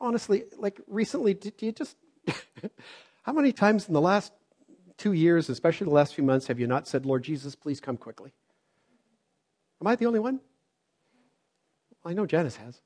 [0.00, 1.96] honestly, like recently, do, you just,
[3.24, 4.32] how many times in the last
[4.96, 7.96] two years, especially the last few months, have you not said, Lord Jesus, please come
[7.96, 8.30] quickly?
[9.80, 10.38] Am I the only one?
[12.04, 12.80] I know Janice has.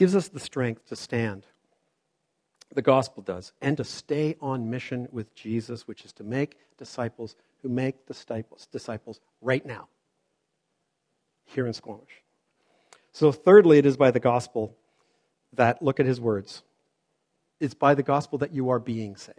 [0.00, 1.44] Gives us the strength to stand.
[2.74, 7.36] The gospel does, and to stay on mission with Jesus, which is to make disciples
[7.60, 9.88] who make disciples, disciples right now
[11.44, 12.22] here in Squamish.
[13.12, 14.74] So, thirdly, it is by the gospel
[15.52, 16.62] that, look at his words,
[17.60, 19.38] it's by the gospel that you are being saved.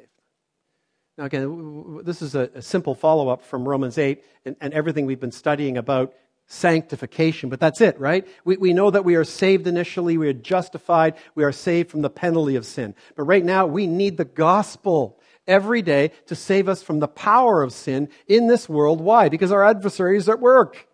[1.18, 5.20] Now, again, this is a, simple follow up from Romans 8 and, and, everything we've
[5.20, 6.14] been studying about
[6.52, 8.28] sanctification, but that's it, right?
[8.44, 12.02] We, we know that we are saved initially, we are justified, we are saved from
[12.02, 12.94] the penalty of sin.
[13.16, 17.64] But right now, we need the gospel every day to save us from the power
[17.64, 19.00] of sin in this world.
[19.00, 19.30] Why?
[19.30, 20.88] Because our adversary is at work.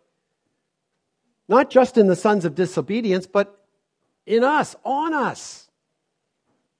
[1.49, 3.59] Not just in the sons of disobedience, but
[4.27, 5.69] in us, on us.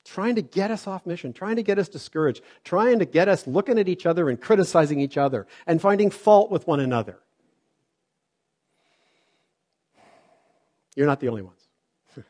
[0.05, 3.47] Trying to get us off mission, trying to get us discouraged, trying to get us
[3.47, 7.19] looking at each other and criticizing each other and finding fault with one another.
[10.97, 11.61] You're not the only ones.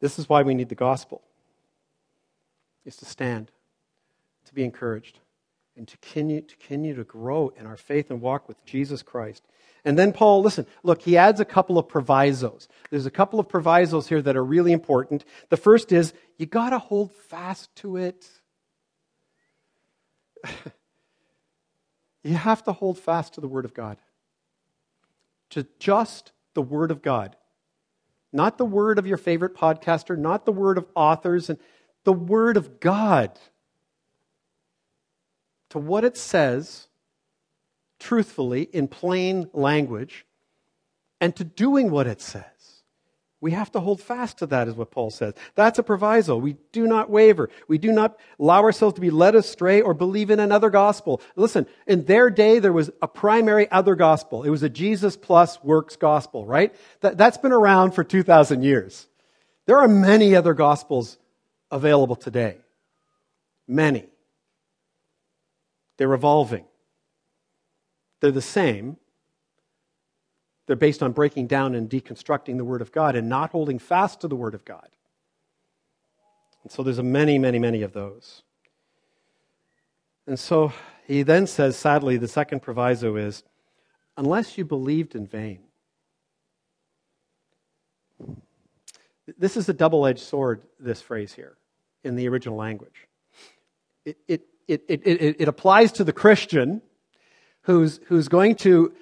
[0.00, 1.22] this is why we need the gospel.
[2.84, 3.50] Is to stand,
[4.44, 5.18] to be encouraged,
[5.74, 9.42] and to continue, to continue to grow in our faith and walk with Jesus Christ.
[9.82, 12.68] And then Paul, listen, look, he adds a couple of provisos.
[12.90, 15.24] There's a couple of provisos here that are really important.
[15.48, 18.28] The first is you got to hold fast to it.
[22.22, 23.96] you have to hold fast to the Word of God,
[25.50, 27.36] to just the Word of God.
[28.32, 31.58] Not the word of your favorite podcaster, not the word of authors, and
[32.04, 33.38] the Word of God
[35.70, 36.88] to what it says
[37.98, 40.26] truthfully in plain language
[41.20, 42.44] and to doing what it says.
[43.40, 45.34] We have to hold fast to that, is what Paul says.
[45.54, 46.36] That's a proviso.
[46.36, 47.50] We do not waver.
[47.68, 51.20] We do not allow ourselves to be led astray or believe in another gospel.
[51.36, 54.42] Listen, in their day, there was a primary other gospel.
[54.42, 56.74] It was a Jesus plus works gospel, right?
[57.00, 59.06] That, that's been around for 2,000 years.
[59.66, 61.18] There are many other gospels
[61.70, 62.56] available today.
[63.68, 64.06] Many.
[65.98, 66.64] They're evolving.
[68.20, 68.96] They're the same.
[70.66, 74.20] They're based on breaking down and deconstructing the Word of God and not holding fast
[74.20, 74.88] to the Word of God.
[76.62, 78.42] And so there's many, many, many of those.
[80.26, 80.72] And so
[81.06, 83.44] he then says, sadly, the second proviso is
[84.16, 85.60] unless you believed in vain.
[89.38, 91.56] This is a double edged sword, this phrase here,
[92.02, 93.06] in the original language.
[94.04, 96.80] It, it, it, it, it, applies to the Christian
[97.62, 98.92] who's, who's going to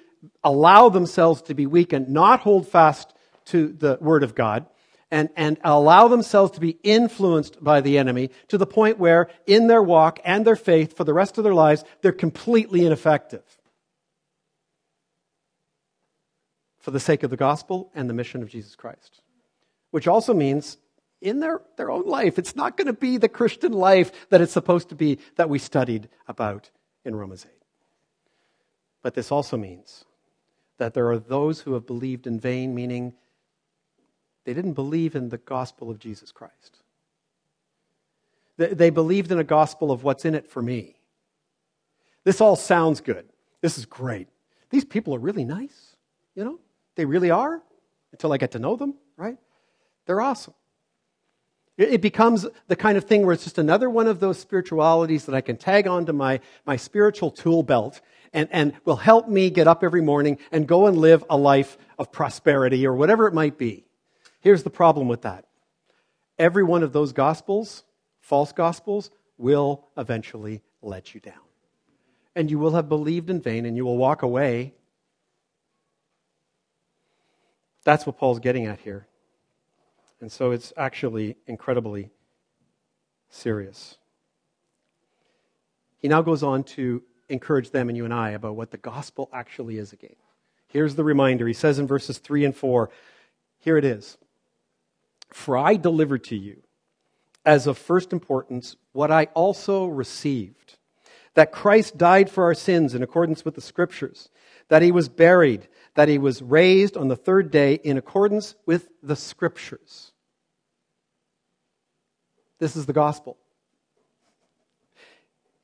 [0.43, 3.13] allow themselves to be weakened, not hold fast
[3.45, 4.65] to the Word of God
[5.11, 9.67] and, and allow themselves to be influenced by the enemy to the point where, in
[9.67, 13.43] their walk and their faith for the rest of their lives, they're completely ineffective
[16.79, 19.21] for the sake of the gospel and the mission of Jesus Christ.
[19.91, 20.77] Which also means
[21.21, 22.37] in their, their own life.
[22.37, 25.59] It's not going to be the Christian life that it's supposed to be that we
[25.59, 26.69] studied about
[27.03, 27.51] in Romans 8.
[29.01, 30.03] But this also means
[30.77, 33.13] that there are those who have believed in vain, meaning
[34.45, 36.81] they didn't believe in the gospel of Jesus Christ.
[38.57, 40.95] They believed in a gospel of what's in it for me.
[42.23, 43.27] This all sounds good.
[43.61, 44.27] This is great.
[44.69, 45.95] These people are really nice,
[46.35, 46.59] you know?
[46.95, 47.61] They really are
[48.11, 49.37] until I get to know them, right?
[50.05, 50.53] They're awesome.
[51.77, 55.35] It becomes the kind of thing where it's just another one of those spiritualities that
[55.35, 57.99] I can tag onto my, my spiritual tool belt
[58.35, 61.77] and, and will help me get up every morning and go and live a life
[61.97, 63.85] of prosperity or whatever it might be.
[64.41, 65.45] Here's the problem with that
[66.37, 67.83] every one of those gospels,
[68.19, 71.33] false gospels, will eventually let you down.
[72.35, 74.73] And you will have believed in vain and you will walk away.
[77.85, 79.07] That's what Paul's getting at here.
[80.19, 82.09] And so it's actually incredibly
[83.29, 83.97] serious.
[85.99, 89.29] He now goes on to encourage them and you and I about what the gospel
[89.33, 90.15] actually is again.
[90.67, 91.47] Here's the reminder.
[91.47, 92.89] He says in verses 3 and 4
[93.59, 94.17] here it is
[95.31, 96.61] For I delivered to you
[97.43, 100.77] as of first importance what I also received
[101.35, 104.29] that Christ died for our sins in accordance with the scriptures,
[104.69, 108.87] that he was buried, that he was raised on the third day in accordance with
[109.03, 110.13] the scriptures.
[112.59, 113.37] This is the gospel.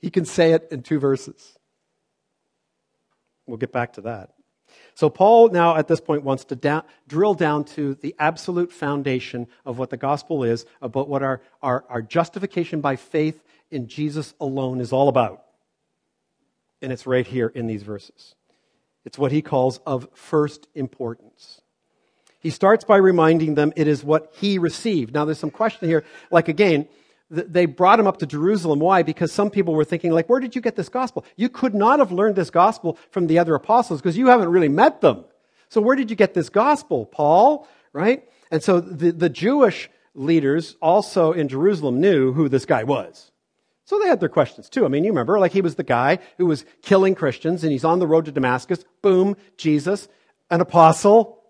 [0.02, 1.58] He can say it in two verses.
[3.46, 4.32] We'll get back to that.
[4.96, 9.78] So, Paul now at this point wants to drill down to the absolute foundation of
[9.78, 14.80] what the gospel is, about what our, our, our justification by faith in Jesus alone
[14.80, 15.44] is all about.
[16.82, 18.36] And it's right here in these verses.
[19.06, 21.62] It's what he calls of first importance.
[22.40, 25.14] He starts by reminding them it is what he received.
[25.14, 26.04] Now, there's some question here.
[26.32, 26.88] Like, again,
[27.32, 28.80] they brought him up to Jerusalem.
[28.80, 29.04] Why?
[29.04, 31.26] Because some people were thinking, like, where did you get this gospel?
[31.38, 34.68] You could not have learned this gospel from the other apostles because you haven't really
[34.68, 35.24] met them.
[35.70, 37.68] So where did you get this gospel, Paul?
[37.94, 38.28] Right?
[38.52, 43.32] And so the, the Jewish leaders also in Jerusalem knew who this guy was.
[43.86, 44.86] So they had their questions too.
[44.86, 47.86] I mean, you remember, like he was the guy who was killing Christians and he's
[47.86, 48.84] on the road to Damascus.
[49.02, 50.10] Boom, Jesus,
[50.50, 51.42] an apostle.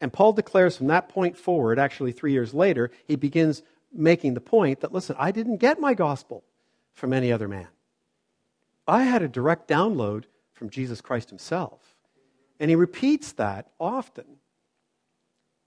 [0.00, 3.62] And Paul declares from that point forward, actually three years later, he begins
[3.92, 6.44] making the point that, listen, I didn't get my gospel
[6.92, 7.68] from any other man.
[8.86, 11.80] I had a direct download from Jesus Christ himself.
[12.60, 14.24] And he repeats that often.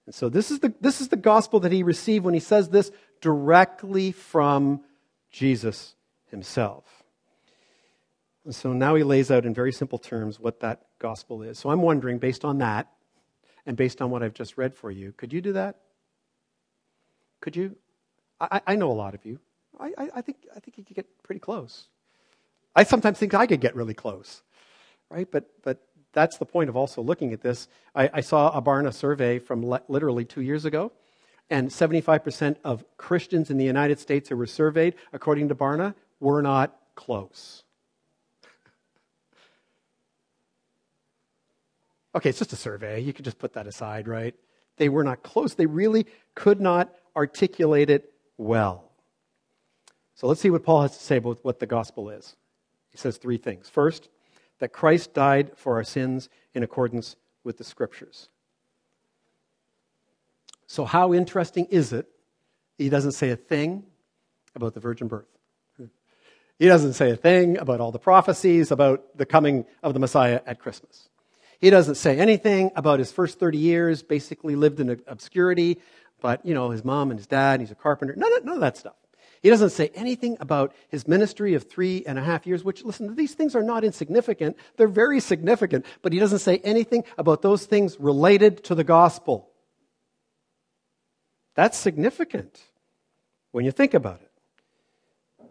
[0.06, 2.70] And so this is the, this is the gospel that he received when he says
[2.70, 2.92] this
[3.22, 4.82] directly from
[5.30, 5.96] Jesus
[6.30, 7.04] himself.
[8.44, 11.60] And so now he lays out in very simple terms what that gospel is.
[11.60, 12.88] So I'm wondering, based on that,
[13.66, 15.78] and based on what I've just read for you, could you do that?
[17.40, 17.76] Could you?
[18.42, 19.40] I, I know a lot of you.
[19.80, 21.88] I, I, I, think, I think you could get pretty close.
[22.76, 24.42] I sometimes think I could get really close,
[25.10, 25.30] right?
[25.30, 25.82] But, but
[26.14, 27.68] that's the point of also looking at this.
[27.96, 30.92] I, I saw a Barna survey from le- literally two years ago,
[31.50, 36.42] and 75% of Christians in the United States who were surveyed, according to Barna, were
[36.42, 37.64] not close.
[42.16, 43.00] Okay, it's just a survey.
[43.00, 44.36] You could just put that aside, right?
[44.78, 45.54] They were not close.
[45.54, 48.11] They really could not articulate it
[48.42, 48.92] well.
[50.16, 52.36] So let's see what Paul has to say about what the gospel is.
[52.90, 53.70] He says three things.
[53.70, 54.10] First,
[54.60, 58.30] that Christ died for our sins in accordance with the scriptures.
[60.68, 62.08] So, how interesting is it?
[62.78, 63.84] He doesn't say a thing
[64.56, 65.26] about the virgin birth.
[66.60, 70.42] He doesn't say a thing about all the prophecies about the coming of the Messiah
[70.46, 71.10] at Christmas.
[71.60, 75.80] He doesn't say anything about his first 30 years, basically lived in obscurity,
[76.22, 78.16] but, you know, his mom and his dad, he's a carpenter.
[78.16, 78.96] None of, none of that stuff.
[79.42, 83.16] He doesn't say anything about his ministry of three and a half years, which, listen,
[83.16, 84.56] these things are not insignificant.
[84.78, 89.50] They're very significant, but he doesn't say anything about those things related to the gospel.
[91.56, 92.62] That's significant
[93.52, 94.32] when you think about it.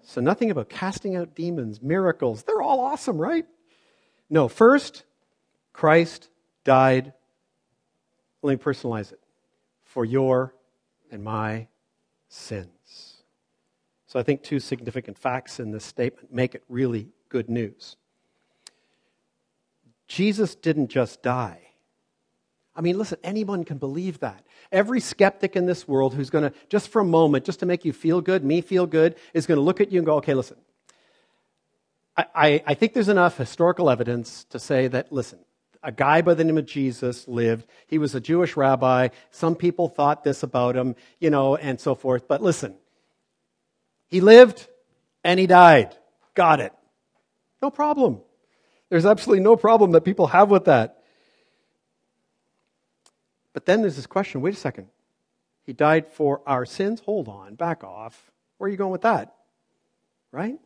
[0.02, 2.44] So, nothing about casting out demons, miracles.
[2.44, 3.44] They're all awesome, right?
[4.30, 5.04] No, first,
[5.72, 6.28] Christ
[6.64, 7.12] died.
[8.42, 9.20] Let me personalize it
[9.84, 10.54] for your
[11.10, 11.68] and my
[12.28, 13.22] sins.
[14.06, 17.96] So I think two significant facts in this statement make it really good news.
[20.08, 21.60] Jesus didn't just die.
[22.74, 24.44] I mean, listen, anyone can believe that.
[24.72, 27.84] Every skeptic in this world who's going to, just for a moment, just to make
[27.84, 30.34] you feel good, me feel good, is going to look at you and go, okay,
[30.34, 30.56] listen,
[32.16, 35.40] I, I, I think there's enough historical evidence to say that, listen,
[35.82, 37.66] a guy by the name of Jesus lived.
[37.86, 39.08] He was a Jewish rabbi.
[39.30, 42.28] Some people thought this about him, you know, and so forth.
[42.28, 42.74] But listen,
[44.08, 44.68] he lived
[45.24, 45.96] and he died.
[46.34, 46.72] Got it.
[47.62, 48.20] No problem.
[48.88, 51.02] There's absolutely no problem that people have with that.
[53.52, 54.88] But then there's this question wait a second.
[55.64, 57.00] He died for our sins?
[57.00, 58.30] Hold on, back off.
[58.58, 59.34] Where are you going with that?
[60.32, 60.58] Right?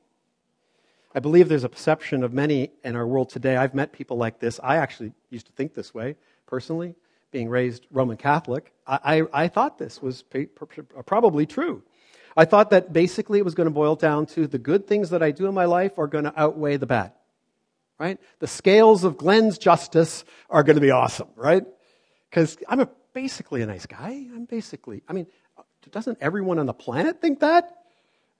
[1.14, 3.56] I believe there's a perception of many in our world today.
[3.56, 4.58] I've met people like this.
[4.62, 6.94] I actually used to think this way personally,
[7.30, 8.72] being raised Roman Catholic.
[8.86, 8.98] I,
[9.32, 11.82] I, I thought this was uh, probably true.
[12.36, 15.22] I thought that basically it was going to boil down to the good things that
[15.22, 17.12] I do in my life are going to outweigh the bad.
[17.98, 18.18] Right?
[18.40, 21.64] The scales of Glenn's justice are going to be awesome, right?
[22.28, 24.26] Because I'm a, basically a nice guy.
[24.34, 25.28] I'm basically, I mean,
[25.92, 27.83] doesn't everyone on the planet think that?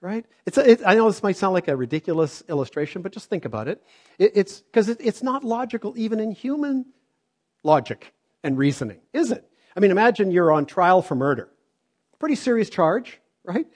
[0.05, 0.27] Right?
[0.45, 3.47] It's a, it, I know this might sound like a ridiculous illustration, but just think
[3.47, 3.83] about it.
[4.19, 6.85] it it's because it, it's not logical even in human
[7.63, 9.49] logic and reasoning, is it?
[9.75, 11.49] I mean, imagine you're on trial for murder.
[12.19, 13.67] Pretty serious charge right?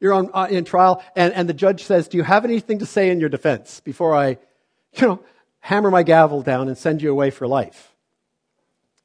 [0.00, 2.86] You're on, uh, in trial, and, and the judge says, Do you have anything to
[2.86, 4.38] say in your defense before I,
[4.94, 5.20] you know,
[5.60, 7.94] hammer my gavel down and send you away for life?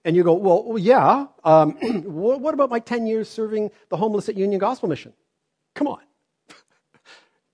[0.05, 1.27] And you go, Well, well yeah.
[1.43, 1.71] Um,
[2.05, 5.13] what about my 10 years serving the homeless at Union Gospel Mission?
[5.75, 5.99] Come on.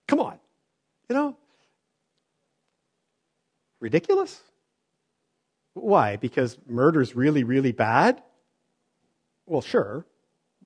[0.09, 0.39] Come on.
[1.07, 1.37] You know?
[3.79, 4.41] Ridiculous?
[5.75, 6.15] Why?
[6.15, 8.23] Because murder's really, really bad?
[9.45, 10.07] Well, sure.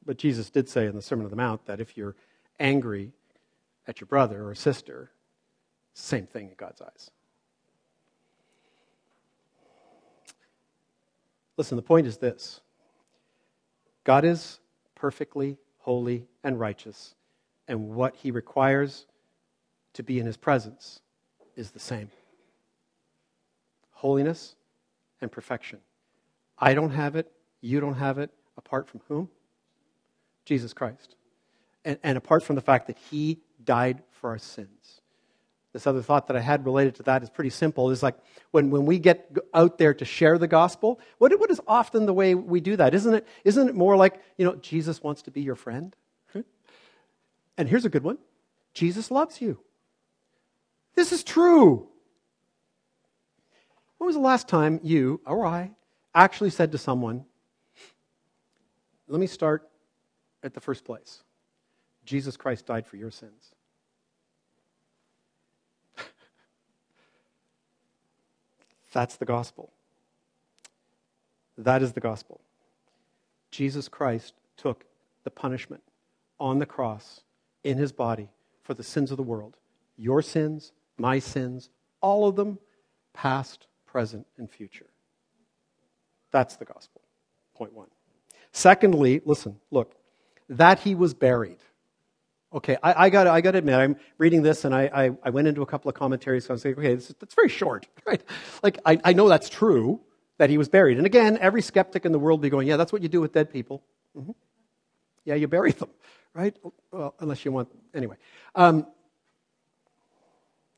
[0.06, 2.16] But Jesus did say in the Sermon on the Mount that if you're
[2.58, 3.12] angry
[3.86, 5.12] at your brother or sister,
[5.94, 7.12] same thing in God's eyes.
[11.58, 12.62] Listen, the point is this
[14.06, 14.62] God is
[14.96, 17.14] perfectly holy and righteous,
[17.68, 19.06] and what he requires
[19.94, 21.02] to be in his presence
[21.56, 22.10] is the same
[23.92, 24.56] holiness
[25.22, 25.80] and perfection.
[26.60, 27.32] I don't have it,
[27.62, 29.30] you don't have it, apart from whom?
[30.46, 31.16] Jesus Christ.
[31.86, 35.02] And, and apart from the fact that he died for our sins.
[35.72, 37.90] This other thought that I had related to that is pretty simple.
[37.90, 38.16] Is like
[38.52, 42.14] when, when we get out there to share the gospel, what, what is often the
[42.14, 42.94] way we do that?
[42.94, 45.96] Isn't it, isn't it more like, you know, Jesus wants to be your friend?
[47.58, 48.18] And here's a good one
[48.74, 49.60] Jesus loves you.
[50.96, 51.88] This is true.
[53.98, 55.72] When was the last time you or I
[56.14, 57.26] actually said to someone,
[59.08, 59.70] let me start
[60.44, 61.24] at the first place.
[62.06, 63.56] Jesus Christ died for your sins.
[68.92, 69.72] That's the gospel.
[71.58, 72.42] That is the gospel.
[73.52, 74.86] Jesus Christ took
[75.24, 75.84] the punishment
[76.40, 77.22] on the cross
[77.64, 78.30] in his body
[78.64, 79.56] for the sins of the world.
[79.96, 81.70] Your sins, my sins,
[82.02, 82.60] all of them,
[83.14, 84.88] past, present, and future.
[86.32, 87.02] That's the gospel.
[87.56, 87.88] Point one.
[88.52, 89.96] Secondly, listen, look,
[90.50, 91.60] that he was buried.
[92.54, 95.48] Okay, I, I got I to admit, I'm reading this and I, I, I, went
[95.48, 96.46] into a couple of commentaries.
[96.46, 98.22] So I was like, okay, that's very short, right?
[98.62, 100.02] Like, I, I know that's true
[100.38, 100.98] that he was buried.
[100.98, 103.34] And again, every skeptic in the world be going, yeah, that's what you do with
[103.34, 103.84] dead people.
[104.16, 104.32] Mm-hmm.
[105.26, 105.90] Yeah, you bury them,
[106.36, 106.56] right?
[106.92, 108.18] Well, unless you want, anyway.
[108.54, 108.86] Um,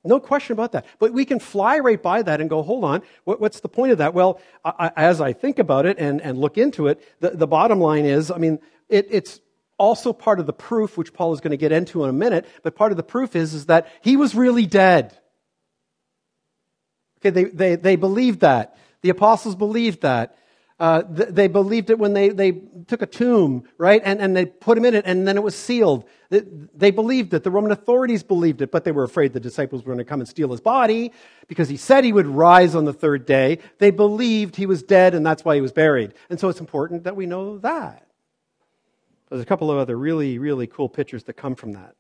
[0.05, 0.85] no question about that.
[0.99, 3.91] But we can fly right by that and go, hold on, what, what's the point
[3.91, 4.13] of that?
[4.13, 7.79] Well, I, as I think about it and, and look into it, the, the bottom
[7.79, 9.41] line is, I mean, it, it's
[9.77, 12.45] also part of the proof, which Paul is going to get into in a minute,
[12.63, 15.17] but part of the proof is, is that he was really dead.
[17.19, 18.77] Okay, they, they, they believed that.
[19.01, 20.37] The apostles believed that.
[20.77, 22.51] Uh, they believed it when they, they
[22.87, 24.01] took a tomb, right?
[24.03, 26.03] And, and they put him in it, and then it was sealed.
[26.29, 27.43] They believed it.
[27.43, 30.21] The Roman authorities believed it, but they were afraid the disciples were going to come
[30.21, 31.11] and steal his body
[31.47, 33.59] because he said he would rise on the third day.
[33.77, 36.13] They believed he was dead, and that's why he was buried.
[36.29, 38.07] And so it's important that we know that.
[39.29, 41.95] There's a couple of other really, really cool pictures that come from that.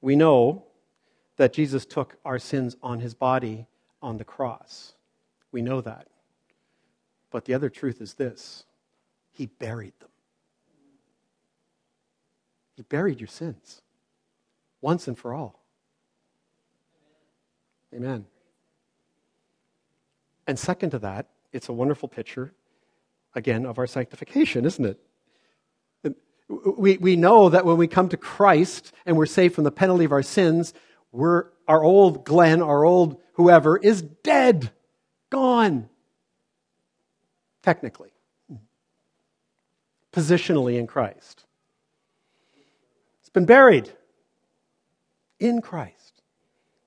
[0.00, 0.64] We know
[1.36, 3.66] that Jesus took our sins on his body
[4.02, 4.94] on the cross.
[5.52, 6.08] We know that.
[7.30, 8.64] But the other truth is this
[9.32, 10.08] He buried them.
[12.76, 13.80] He buried your sins
[14.80, 15.64] once and for all.
[17.94, 18.26] Amen.
[20.46, 22.52] And second to that, it's a wonderful picture,
[23.34, 25.00] again, of our sanctification, isn't it?
[26.48, 30.04] We, we know that when we come to Christ and we're saved from the penalty
[30.04, 30.74] of our sins,
[31.10, 34.70] we're, our old Glenn, our old whoever, is dead,
[35.30, 35.88] gone
[37.62, 38.10] technically,
[40.12, 41.45] positionally in Christ.
[43.36, 43.92] Been buried
[45.38, 46.22] in Christ.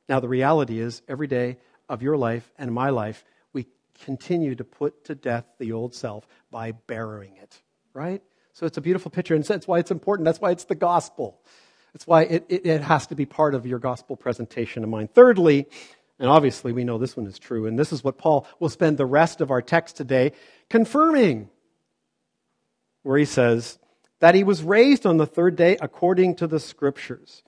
[0.09, 3.23] Now, the reality is, every day of your life and my life,
[3.53, 3.67] we
[4.03, 7.61] continue to put to death the old self by burying it,
[7.93, 8.23] right?
[8.53, 10.25] So it's a beautiful picture, and that's why it's important.
[10.25, 11.39] That's why it's the gospel.
[11.93, 15.07] That's why it, it, it has to be part of your gospel presentation of mine.
[15.07, 15.67] Thirdly,
[16.17, 17.67] and obviously, we know this one is true.
[17.67, 20.31] And this is what Paul will spend the rest of our text today
[20.67, 21.51] confirming,
[23.03, 23.77] where he says
[24.19, 27.43] that he was raised on the third day according to the scriptures.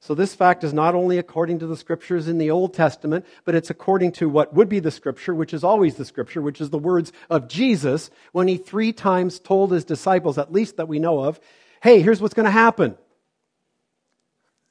[0.00, 3.54] So, this fact is not only according to the scriptures in the Old Testament, but
[3.54, 6.68] it's according to what would be the scripture, which is always the scripture, which is
[6.68, 10.98] the words of Jesus when he three times told his disciples, at least that we
[10.98, 11.40] know of,
[11.82, 12.98] hey, here's what's going to happen.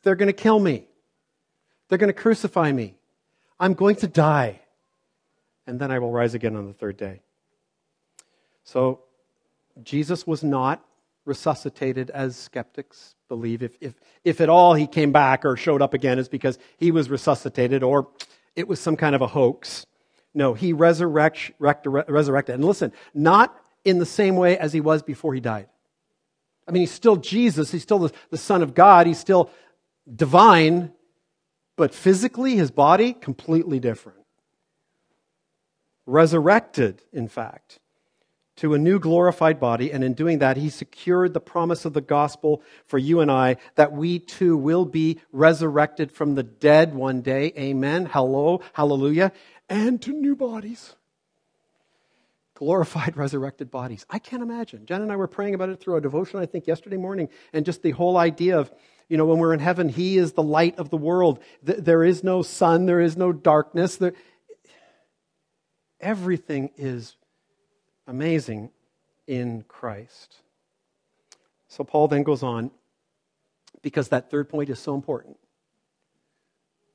[0.03, 0.85] They're going to kill me,
[1.89, 2.95] they're going to crucify me.
[3.59, 4.61] I'm going to die,
[5.65, 7.21] and then I will rise again on the third day.
[8.65, 9.01] So,
[9.81, 10.85] Jesus was not
[11.25, 13.63] resuscitated as skeptics believe.
[13.63, 13.93] If, if,
[14.23, 17.83] if at all he came back or showed up again, is because he was resuscitated
[17.83, 18.09] or
[18.55, 19.85] it was some kind of a hoax.
[20.33, 22.55] No, he resurrect, resurrected.
[22.55, 23.55] And listen, not
[23.85, 25.67] in the same way as he was before he died.
[26.67, 29.49] I mean, he's still Jesus, he's still the, the Son of God, he's still
[30.13, 30.91] divine,
[31.75, 34.19] but physically, his body, completely different.
[36.05, 37.79] Resurrected, in fact,
[38.57, 42.01] to a new glorified body, and in doing that, he secured the promise of the
[42.01, 47.21] gospel for you and I that we too will be resurrected from the dead one
[47.21, 47.51] day.
[47.57, 48.05] Amen.
[48.05, 49.31] Hello, hallelujah.
[49.69, 50.95] And to new bodies.
[52.53, 54.05] Glorified, resurrected bodies.
[54.09, 54.85] I can't imagine.
[54.85, 57.65] Jen and I were praying about it through a devotion, I think, yesterday morning, and
[57.65, 58.71] just the whole idea of
[59.09, 61.39] you know, when we're in heaven, He is the light of the world.
[61.61, 63.97] There is no sun, there is no darkness.
[63.97, 64.13] There...
[65.99, 67.15] Everything is
[68.07, 68.69] amazing
[69.27, 70.37] in Christ.
[71.67, 72.71] So Paul then goes on,
[73.81, 75.37] because that third point is so important,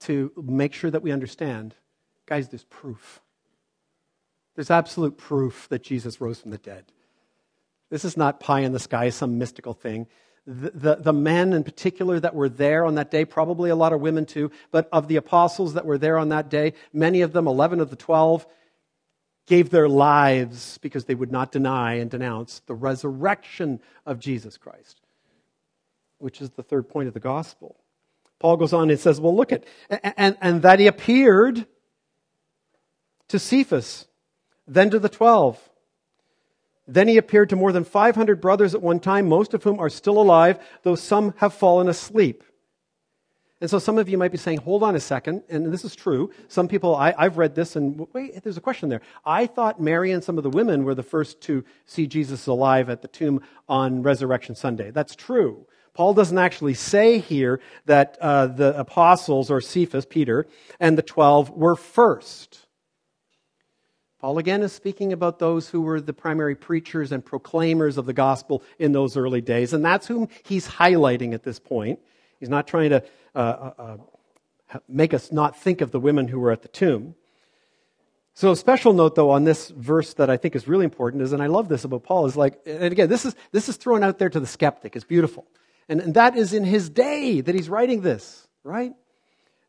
[0.01, 1.75] to make sure that we understand
[2.27, 3.21] guys, there's proof.
[4.55, 6.85] There's absolute proof that Jesus rose from the dead.
[7.91, 10.07] This is not pie in the sky, some mystical thing
[10.49, 13.93] the, the, the, men in particular that were there on that day, probably a lot
[13.93, 17.35] of women too, but of the apostles that were there on that day, many of
[17.35, 18.47] them, 11 of the 12,
[19.49, 25.01] gave their lives because they would not deny and denounce the resurrection of Jesus Christ,
[26.19, 27.77] which is the third point of the gospel.
[28.39, 31.67] Paul goes on and says, Well, look at, and, and that he appeared
[33.29, 34.07] to Cephas,
[34.67, 35.59] then to the 12.
[36.87, 39.91] Then he appeared to more than 500 brothers at one time, most of whom are
[39.91, 42.45] still alive, though some have fallen asleep.
[43.61, 45.97] And so some of you might be saying, hold on a second, and this is
[45.97, 46.31] true.
[46.47, 49.01] Some people, I, have read this, and wait, there's a question there.
[49.27, 52.89] I thought Mary and some of the women were the first to see Jesus alive
[52.89, 54.93] at the tomb on Resurrection Sunday.
[54.93, 55.67] That's true.
[55.93, 60.47] Paul doesn't actually say here that uh, the apostles, or Cephas, Peter,
[60.79, 62.67] and the twelve were first.
[64.21, 68.13] Paul again is speaking about those who were the primary preachers and proclaimers of the
[68.13, 71.99] gospel in those early days, and that's whom he's highlighting at this point.
[72.39, 73.03] He's not trying to
[73.39, 73.97] uh, uh,
[74.73, 77.15] uh make us not think of the women who were at the tomb.
[78.35, 81.33] So, a special note, though, on this verse that I think is really important is,
[81.33, 84.05] and I love this about Paul, is like, and again, this is, this is thrown
[84.05, 84.95] out there to the skeptic.
[84.95, 85.45] It's beautiful.
[85.89, 88.93] And, and that is in his day that he's writing this, right?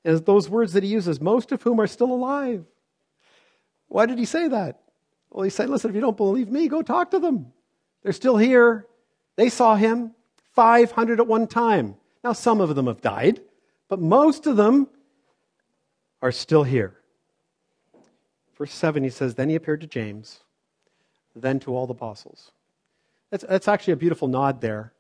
[0.06, 2.64] As those words that he uses, most of whom are still alive.
[3.88, 4.82] Why did he say that?
[5.32, 7.52] Well, he said, listen, if you don't believe me, go talk to them.
[8.04, 8.86] They're still here.
[9.36, 10.14] They saw him
[10.54, 11.96] 500 at one time.
[12.24, 13.42] Now, some of them have died,
[13.90, 14.88] but most of them
[16.22, 16.96] are still here.
[18.58, 20.42] Verse 7, he says, Then he appeared to James,
[21.36, 22.52] then to all the apostles.
[23.32, 24.94] That's, that's actually a beautiful nod there,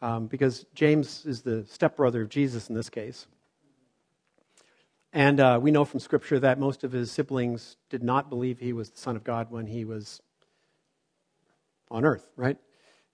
[0.00, 3.26] um, because James is the stepbrother of Jesus in this case.
[5.12, 8.72] And uh, we know from Scripture that most of his siblings did not believe he
[8.72, 10.20] was the Son of God when he was
[11.90, 12.58] on earth, right?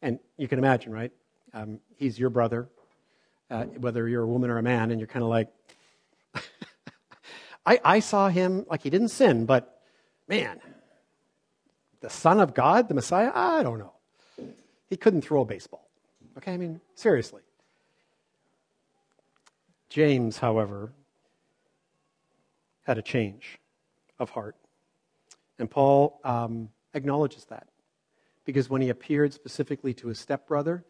[0.01, 1.13] And you can imagine, right?
[1.53, 2.69] Um, he's your brother,
[3.51, 5.49] uh, whether you're a woman or a man, and you're kind of like,
[7.67, 9.81] I, I saw him like he didn't sin, but
[10.29, 10.61] man,
[12.01, 13.93] the Son of God, the Messiah, I don't know.
[14.89, 15.89] He couldn't throw a baseball.
[16.37, 17.43] Okay, I mean, seriously.
[19.89, 20.93] James, however,
[22.87, 23.59] had a change
[24.19, 24.57] of heart.
[25.59, 27.69] And Paul um, acknowledges that
[28.45, 30.85] because when he appeared specifically to his stepbrother,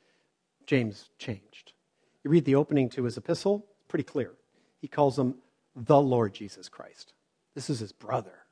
[0.67, 1.73] James changed.
[2.25, 4.33] You read the opening to his epistle, pretty clear.
[4.81, 5.37] He calls him
[5.75, 7.13] the Lord Jesus Christ.
[7.55, 8.45] This is his brother.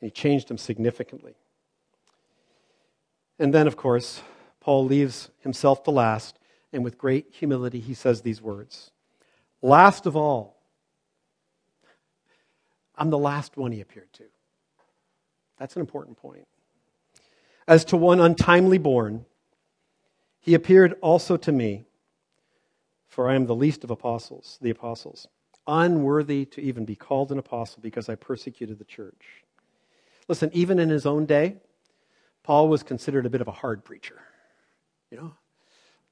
[0.00, 1.34] And he changed him significantly.
[3.38, 4.22] And then, of course,
[4.60, 6.38] Paul leaves himself to last,
[6.72, 8.90] and with great humility, he says these words
[9.62, 10.56] Last of all,
[12.96, 14.24] I'm the last one he appeared to.
[15.58, 16.46] That's an important point.
[17.66, 19.24] As to one untimely born,
[20.40, 21.84] he appeared also to me,
[23.10, 25.28] for I am the least of apostles, the apostles,
[25.66, 29.44] unworthy to even be called an apostle because I persecuted the church.
[30.28, 31.56] Listen, even in his own day,
[32.44, 34.20] Paul was considered a bit of a hard preacher.
[35.10, 35.34] You know,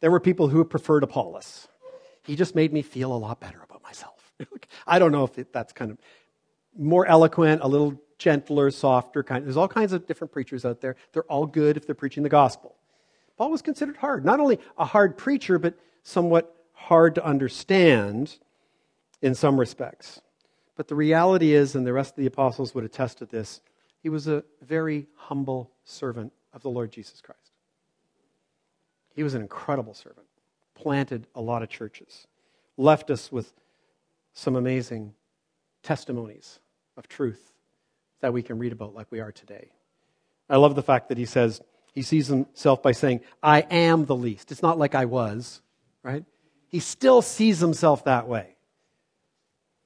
[0.01, 1.69] there were people who preferred Apollos.
[2.25, 4.33] He just made me feel a lot better about myself.
[4.87, 5.99] I don't know if that's kind of
[6.77, 9.45] more eloquent, a little gentler, softer kind.
[9.45, 10.97] There's all kinds of different preachers out there.
[11.13, 12.75] They're all good if they're preaching the gospel.
[13.37, 14.25] Paul was considered hard.
[14.25, 18.39] Not only a hard preacher, but somewhat hard to understand
[19.21, 20.21] in some respects.
[20.77, 23.61] But the reality is, and the rest of the apostles would attest to this,
[24.01, 27.41] he was a very humble servant of the Lord Jesus Christ.
[29.15, 30.27] He was an incredible servant,
[30.75, 32.29] planted a lot of churches,
[32.77, 33.53] left us with
[34.33, 35.15] some amazing
[35.83, 36.61] testimonies
[36.97, 37.53] of truth
[38.21, 39.71] that we can read about like we are today.
[40.49, 41.61] I love the fact that he says,
[41.93, 44.53] he sees himself by saying, I am the least.
[44.53, 45.61] It's not like I was,
[46.05, 46.25] right?
[46.69, 48.57] He still sees himself that way.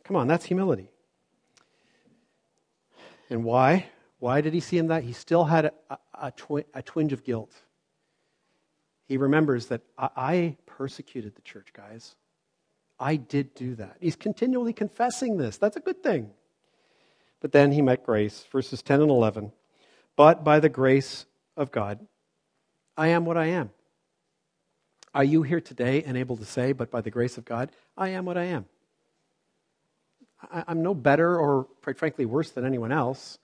[0.04, 0.90] Come on, that's humility.
[3.30, 3.86] And why?
[4.18, 5.04] Why did he see him that?
[5.04, 7.52] He still had a, a, twi- a twinge of guilt.
[9.06, 12.16] He remembers that I, I persecuted the church, guys.
[12.98, 13.96] I did do that.
[14.00, 15.56] He's continually confessing this.
[15.56, 16.30] That's a good thing.
[17.40, 19.52] But then he met grace, verses 10 and 11.
[20.14, 21.26] But by the grace
[21.56, 21.98] of God,
[22.96, 23.70] I am what I am.
[25.14, 28.10] Are you here today and able to say, but by the grace of God, I
[28.10, 28.66] am what I am?
[30.50, 33.38] I, am no better or, quite frankly, worse than anyone else.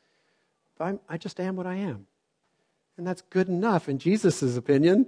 [0.77, 2.07] But I'm, I just am what I am.
[2.97, 5.07] And that's good enough in Jesus' opinion.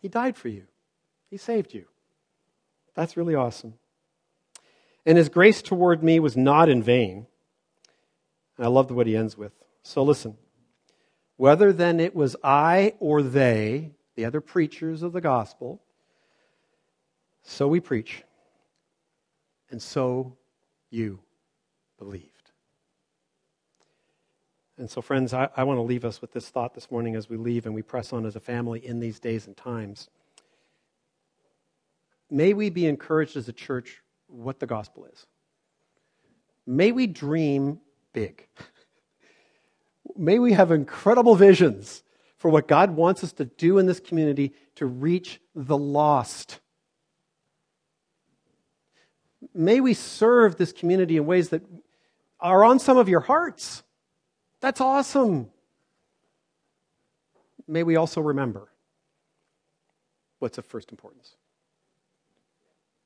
[0.00, 0.64] He died for you,
[1.30, 1.86] He saved you.
[2.94, 3.74] That's really awesome.
[5.06, 7.26] And his grace toward me was not in vain.
[8.56, 9.52] And I love what he ends with.
[9.82, 10.36] So listen.
[11.36, 15.80] Whether then it was I or they, the other preachers of the gospel,
[17.42, 18.22] so we preach,
[19.70, 20.36] and so
[20.90, 21.18] you
[21.98, 22.50] believed.
[24.76, 27.30] And so, friends, I, I want to leave us with this thought this morning as
[27.30, 30.10] we leave and we press on as a family in these days and times.
[32.30, 35.24] May we be encouraged as a church what the gospel is.
[36.66, 37.80] May we dream
[38.12, 38.46] big.
[40.14, 42.02] May we have incredible visions
[42.40, 46.58] for what God wants us to do in this community to reach the lost.
[49.54, 51.62] May we serve this community in ways that
[52.40, 53.84] are on some of your hearts.
[54.60, 55.50] That's awesome.
[57.68, 58.72] May we also remember
[60.40, 61.36] what's of first importance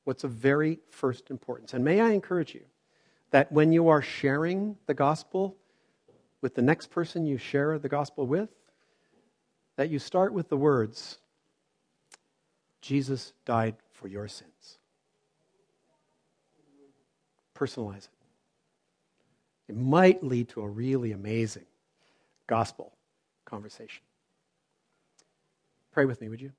[0.05, 1.73] what's of very first importance.
[1.73, 2.63] And may I encourage you
[3.31, 5.57] that when you are sharing the gospel
[6.41, 8.49] with the next person you share the gospel with,
[9.75, 11.17] that you start with the words,
[12.81, 14.77] Jesus died for your sins.
[17.57, 18.09] Personalize it.
[19.69, 21.65] It might lead to a really amazing
[22.47, 22.91] gospel
[23.45, 24.03] conversation.
[25.91, 26.51] Pray with me, would you?